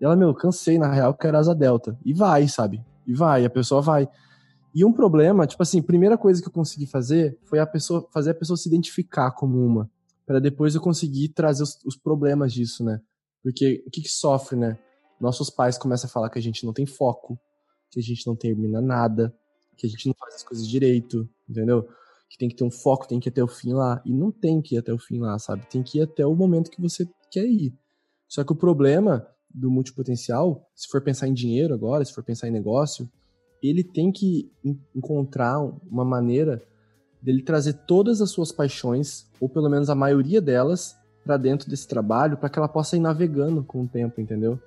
[0.00, 1.96] E ela, meu, cansei, na real, quero asa delta.
[2.04, 2.84] E vai, sabe?
[3.06, 4.08] E vai, a pessoa vai.
[4.74, 8.30] E um problema, tipo assim, primeira coisa que eu consegui fazer foi a pessoa fazer
[8.30, 9.90] a pessoa se identificar como uma,
[10.24, 13.00] para depois eu conseguir trazer os, os, problemas disso, né?
[13.42, 14.78] Porque o que, que sofre, né?
[15.20, 17.38] Nossos pais começam a falar que a gente não tem foco,
[17.90, 19.34] que a gente não termina nada,
[19.76, 21.88] que a gente não faz as coisas direito, entendeu?
[22.28, 24.00] Que tem que ter um foco, tem que ir até o fim lá.
[24.04, 25.66] E não tem que ir até o fim lá, sabe?
[25.66, 27.74] Tem que ir até o momento que você quer ir.
[28.28, 32.48] Só que o problema do multipotencial, se for pensar em dinheiro agora, se for pensar
[32.48, 33.10] em negócio,
[33.62, 34.50] ele tem que
[34.94, 36.62] encontrar uma maneira
[37.20, 41.86] dele trazer todas as suas paixões, ou pelo menos a maioria delas, para dentro desse
[41.86, 44.58] trabalho, para que ela possa ir navegando com o tempo, entendeu?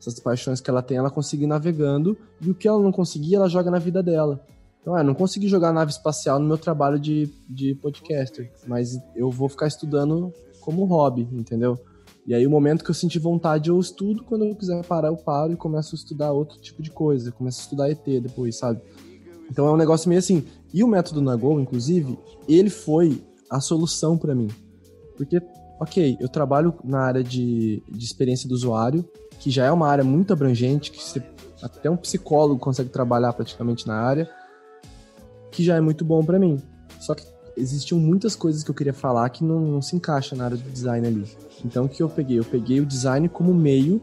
[0.00, 3.48] essas paixões que ela tem, ela conseguir navegando, e o que ela não conseguir, ela
[3.48, 4.40] joga na vida dela.
[4.80, 9.30] Então, é, não consegui jogar nave espacial no meu trabalho de, de podcaster, mas eu
[9.30, 11.78] vou ficar estudando como hobby, entendeu?
[12.26, 14.22] E aí, o momento que eu sentir vontade, eu estudo.
[14.24, 17.32] Quando eu quiser parar, eu paro e começo a estudar outro tipo de coisa.
[17.32, 18.80] Começo a estudar ET depois, sabe?
[19.50, 20.44] Então é um negócio meio assim.
[20.72, 24.48] E o método Nagol, inclusive, ele foi a solução para mim.
[25.16, 25.42] Porque,
[25.80, 29.04] ok, eu trabalho na área de, de experiência do usuário,
[29.40, 31.22] que já é uma área muito abrangente, que você,
[31.62, 34.30] até um psicólogo consegue trabalhar praticamente na área,
[35.50, 36.62] que já é muito bom para mim.
[37.00, 37.24] Só que
[37.60, 40.70] existiam muitas coisas que eu queria falar que não, não se encaixa na área do
[40.70, 41.24] design ali.
[41.64, 42.38] Então o que eu peguei?
[42.38, 44.00] Eu peguei o design como meio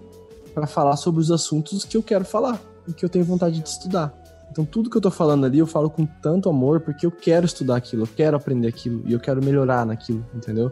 [0.54, 3.68] para falar sobre os assuntos que eu quero falar e que eu tenho vontade de
[3.68, 4.14] estudar.
[4.52, 7.46] Então tudo que eu tô falando ali eu falo com tanto amor porque eu quero
[7.46, 10.72] estudar aquilo, eu quero aprender aquilo e eu quero melhorar naquilo, entendeu?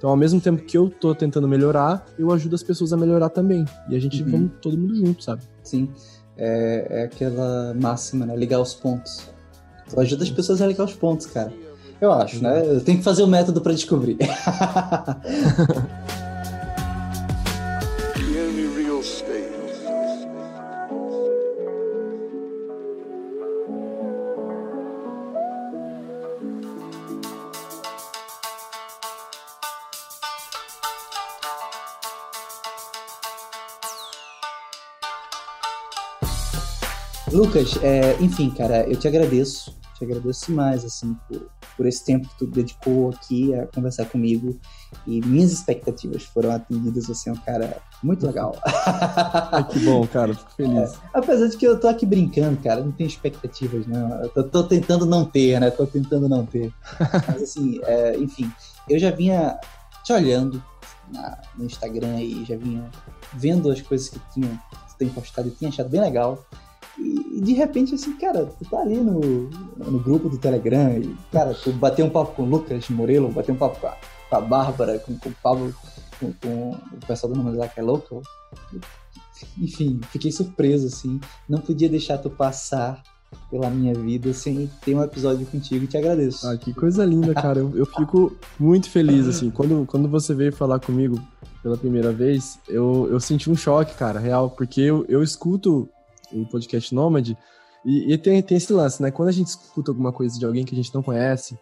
[0.00, 3.28] Então, ao mesmo tempo que eu tô tentando melhorar, eu ajudo as pessoas a melhorar
[3.28, 3.66] também.
[3.86, 4.30] E a gente uhum.
[4.30, 5.42] vamos todo mundo junto, sabe?
[5.62, 5.90] Sim.
[6.38, 8.34] É, é aquela máxima, né?
[8.34, 9.28] Ligar os pontos.
[9.90, 11.52] Tu ajuda as pessoas a ligar os pontos, cara.
[12.00, 12.62] Eu acho, né?
[12.66, 14.16] Eu tenho que fazer o um método para descobrir.
[37.32, 41.48] Lucas, é, enfim, cara, eu te agradeço, te agradeço demais, assim, por,
[41.80, 44.54] por esse tempo que tu dedicou aqui a conversar comigo
[45.06, 48.54] e minhas expectativas foram atendidas, você é um cara muito legal.
[49.72, 50.92] que bom, cara, fico feliz.
[50.92, 54.10] É, apesar de que eu tô aqui brincando, cara, não tenho expectativas, não.
[54.24, 55.70] Eu tô, tô tentando não ter, né?
[55.70, 56.70] Tô tentando não ter.
[57.26, 58.52] Mas assim, é, enfim,
[58.86, 59.58] eu já vinha
[60.04, 60.62] te olhando
[61.10, 62.90] na, no Instagram e já vinha
[63.32, 66.44] vendo as coisas que tinha, que tu tem postado e tinha achado bem legal.
[67.00, 69.48] E, de repente, assim, cara, tu tá ali no,
[69.78, 73.54] no grupo do Telegram e, cara, tu bateu um papo com o Lucas Morelo, bateu
[73.54, 73.96] um papo com a,
[74.28, 75.74] com a Bárbara, com, com o Pablo,
[76.18, 78.22] com, com, o pessoal do nome lá que é louco.
[79.58, 81.18] Enfim, fiquei surpreso, assim.
[81.48, 83.02] Não podia deixar tu passar
[83.50, 86.46] pela minha vida sem ter um episódio contigo e te agradeço.
[86.46, 87.60] Ah, que coisa linda, cara.
[87.60, 89.50] Eu, eu fico muito feliz, assim.
[89.50, 91.20] Quando, quando você veio falar comigo
[91.62, 95.88] pela primeira vez, eu, eu senti um choque, cara, real, porque eu, eu escuto
[96.32, 97.36] o podcast Nômade.
[97.84, 99.10] E, e tem, tem esse lance, né?
[99.10, 101.58] Quando a gente escuta alguma coisa de alguém que a gente não conhece,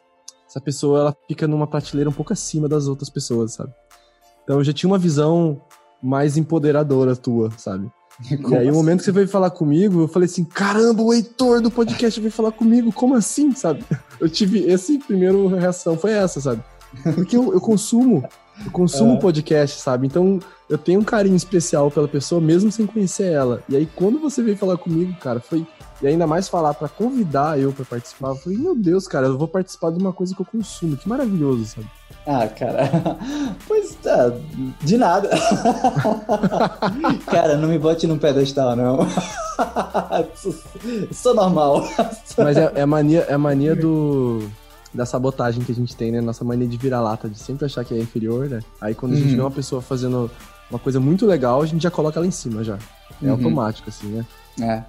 [0.48, 3.72] essa pessoa ela fica numa prateleira um pouco acima das outras pessoas, sabe?
[4.42, 5.60] Então eu já tinha uma visão
[6.02, 7.90] mais empoderadora tua, sabe?
[8.42, 8.70] Como e aí, assim?
[8.70, 12.18] o momento que você veio falar comigo, eu falei assim: caramba, o Heitor do podcast
[12.18, 13.84] veio falar comigo, como assim, sabe?
[14.18, 16.62] Eu tive esse primeiro reação, foi essa, sabe?
[17.14, 18.26] Porque eu, eu consumo,
[18.64, 19.20] eu consumo é.
[19.20, 20.06] podcast, sabe?
[20.06, 23.62] Então eu tenho um carinho especial pela pessoa, mesmo sem conhecer ela.
[23.68, 25.66] E aí, quando você veio falar comigo, cara, foi.
[26.00, 29.36] E ainda mais falar para convidar eu para participar, eu falei, meu Deus, cara, eu
[29.36, 30.96] vou participar de uma coisa que eu consumo.
[30.96, 31.88] Que maravilhoso, sabe?
[32.26, 32.88] Ah, cara.
[33.66, 34.32] Pois tá,
[34.80, 35.28] de nada.
[37.26, 38.98] cara, não me bote num pedestal, não.
[41.12, 41.88] Sou normal.
[42.36, 44.48] Mas é, é mania, é mania do
[44.92, 46.20] da sabotagem que a gente tem, né?
[46.20, 48.60] Nossa mania de virar lata, de sempre achar que é inferior, né?
[48.80, 49.36] Aí quando a gente uhum.
[49.36, 50.30] vê uma pessoa fazendo
[50.70, 52.78] uma coisa muito legal, a gente já coloca ela em cima já.
[53.22, 53.32] É uhum.
[53.32, 54.26] automático, assim, né?
[54.60, 54.82] É.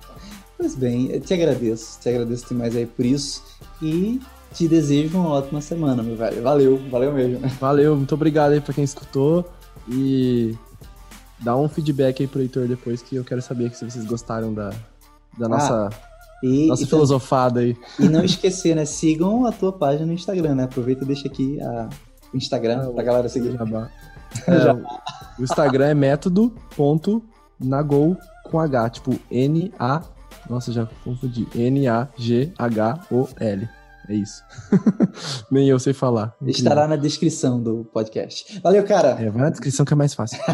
[0.57, 1.99] Pois bem, eu te agradeço.
[2.01, 3.43] Te agradeço demais aí por isso.
[3.81, 4.19] E
[4.53, 6.41] te desejo uma ótima semana, meu velho.
[6.41, 7.47] Valeu, valeu mesmo.
[7.59, 9.49] Valeu, muito obrigado aí pra quem escutou.
[9.87, 10.55] E
[11.39, 14.71] dá um feedback aí pro Heitor depois que eu quero saber se vocês gostaram da,
[15.37, 15.89] da ah, nossa,
[16.43, 17.75] e, nossa e filosofada aí.
[17.99, 18.85] E não esquecer, né?
[18.85, 20.63] Sigam a tua página no Instagram, né?
[20.63, 21.89] Aproveita e deixa aqui a,
[22.33, 23.57] o Instagram ah, pra galera seguir.
[24.45, 24.71] É,
[25.39, 30.03] o Instagram é método.nagol com H, tipo N-A.
[30.47, 31.47] Nossa, já confundi.
[31.55, 33.67] N-A-G-H-O-L.
[34.07, 34.43] É isso.
[35.49, 36.35] Nem eu sei falar.
[36.45, 38.59] Estará na descrição do podcast.
[38.61, 39.17] Valeu, cara.
[39.19, 40.37] É, vai na descrição que é mais fácil.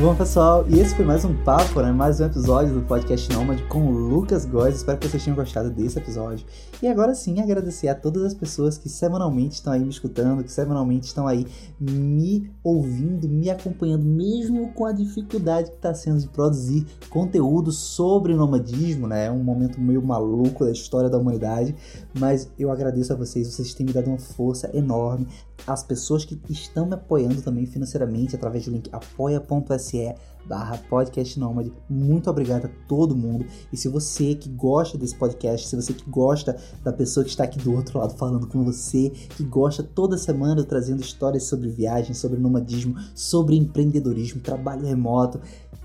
[0.00, 1.92] Bom, pessoal, e esse foi mais um papo, né?
[1.92, 4.76] Mais um episódio do podcast Nômade com o Lucas Góes.
[4.76, 6.46] Espero que vocês tenham gostado desse episódio.
[6.80, 10.50] E agora sim, agradecer a todas as pessoas que semanalmente estão aí me escutando, que
[10.50, 11.46] semanalmente estão aí
[11.78, 18.34] me ouvindo, me acompanhando, mesmo com a dificuldade que está sendo de produzir conteúdo sobre
[18.34, 19.26] nomadismo, né?
[19.26, 21.76] É um momento meio maluco da história da humanidade,
[22.18, 25.28] mas eu agradeço a vocês, vocês têm me dado uma força enorme
[25.66, 30.14] as pessoas que estão me apoiando também financeiramente através do link apoia.se
[30.44, 31.72] barra podcast nômade.
[31.88, 33.46] Muito obrigado a todo mundo.
[33.72, 37.44] E se você que gosta desse podcast, se você que gosta da pessoa que está
[37.44, 42.14] aqui do outro lado falando com você, que gosta toda semana trazendo histórias sobre viagem,
[42.14, 45.40] sobre nomadismo, sobre empreendedorismo, trabalho remoto,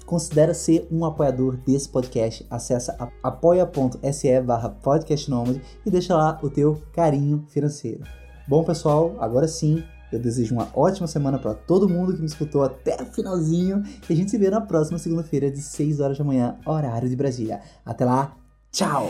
[0.06, 2.46] considera ser um apoiador desse podcast.
[2.50, 2.92] Acesse
[3.22, 4.76] apoia.se barra
[5.86, 8.04] e deixa lá o teu carinho financeiro.
[8.48, 12.64] Bom, pessoal, agora sim, eu desejo uma ótima semana para todo mundo que me escutou
[12.64, 16.24] até o finalzinho e a gente se vê na próxima segunda-feira de 6 horas da
[16.24, 17.60] manhã, horário de Brasília.
[17.86, 18.38] Até lá,
[18.72, 19.10] tchau!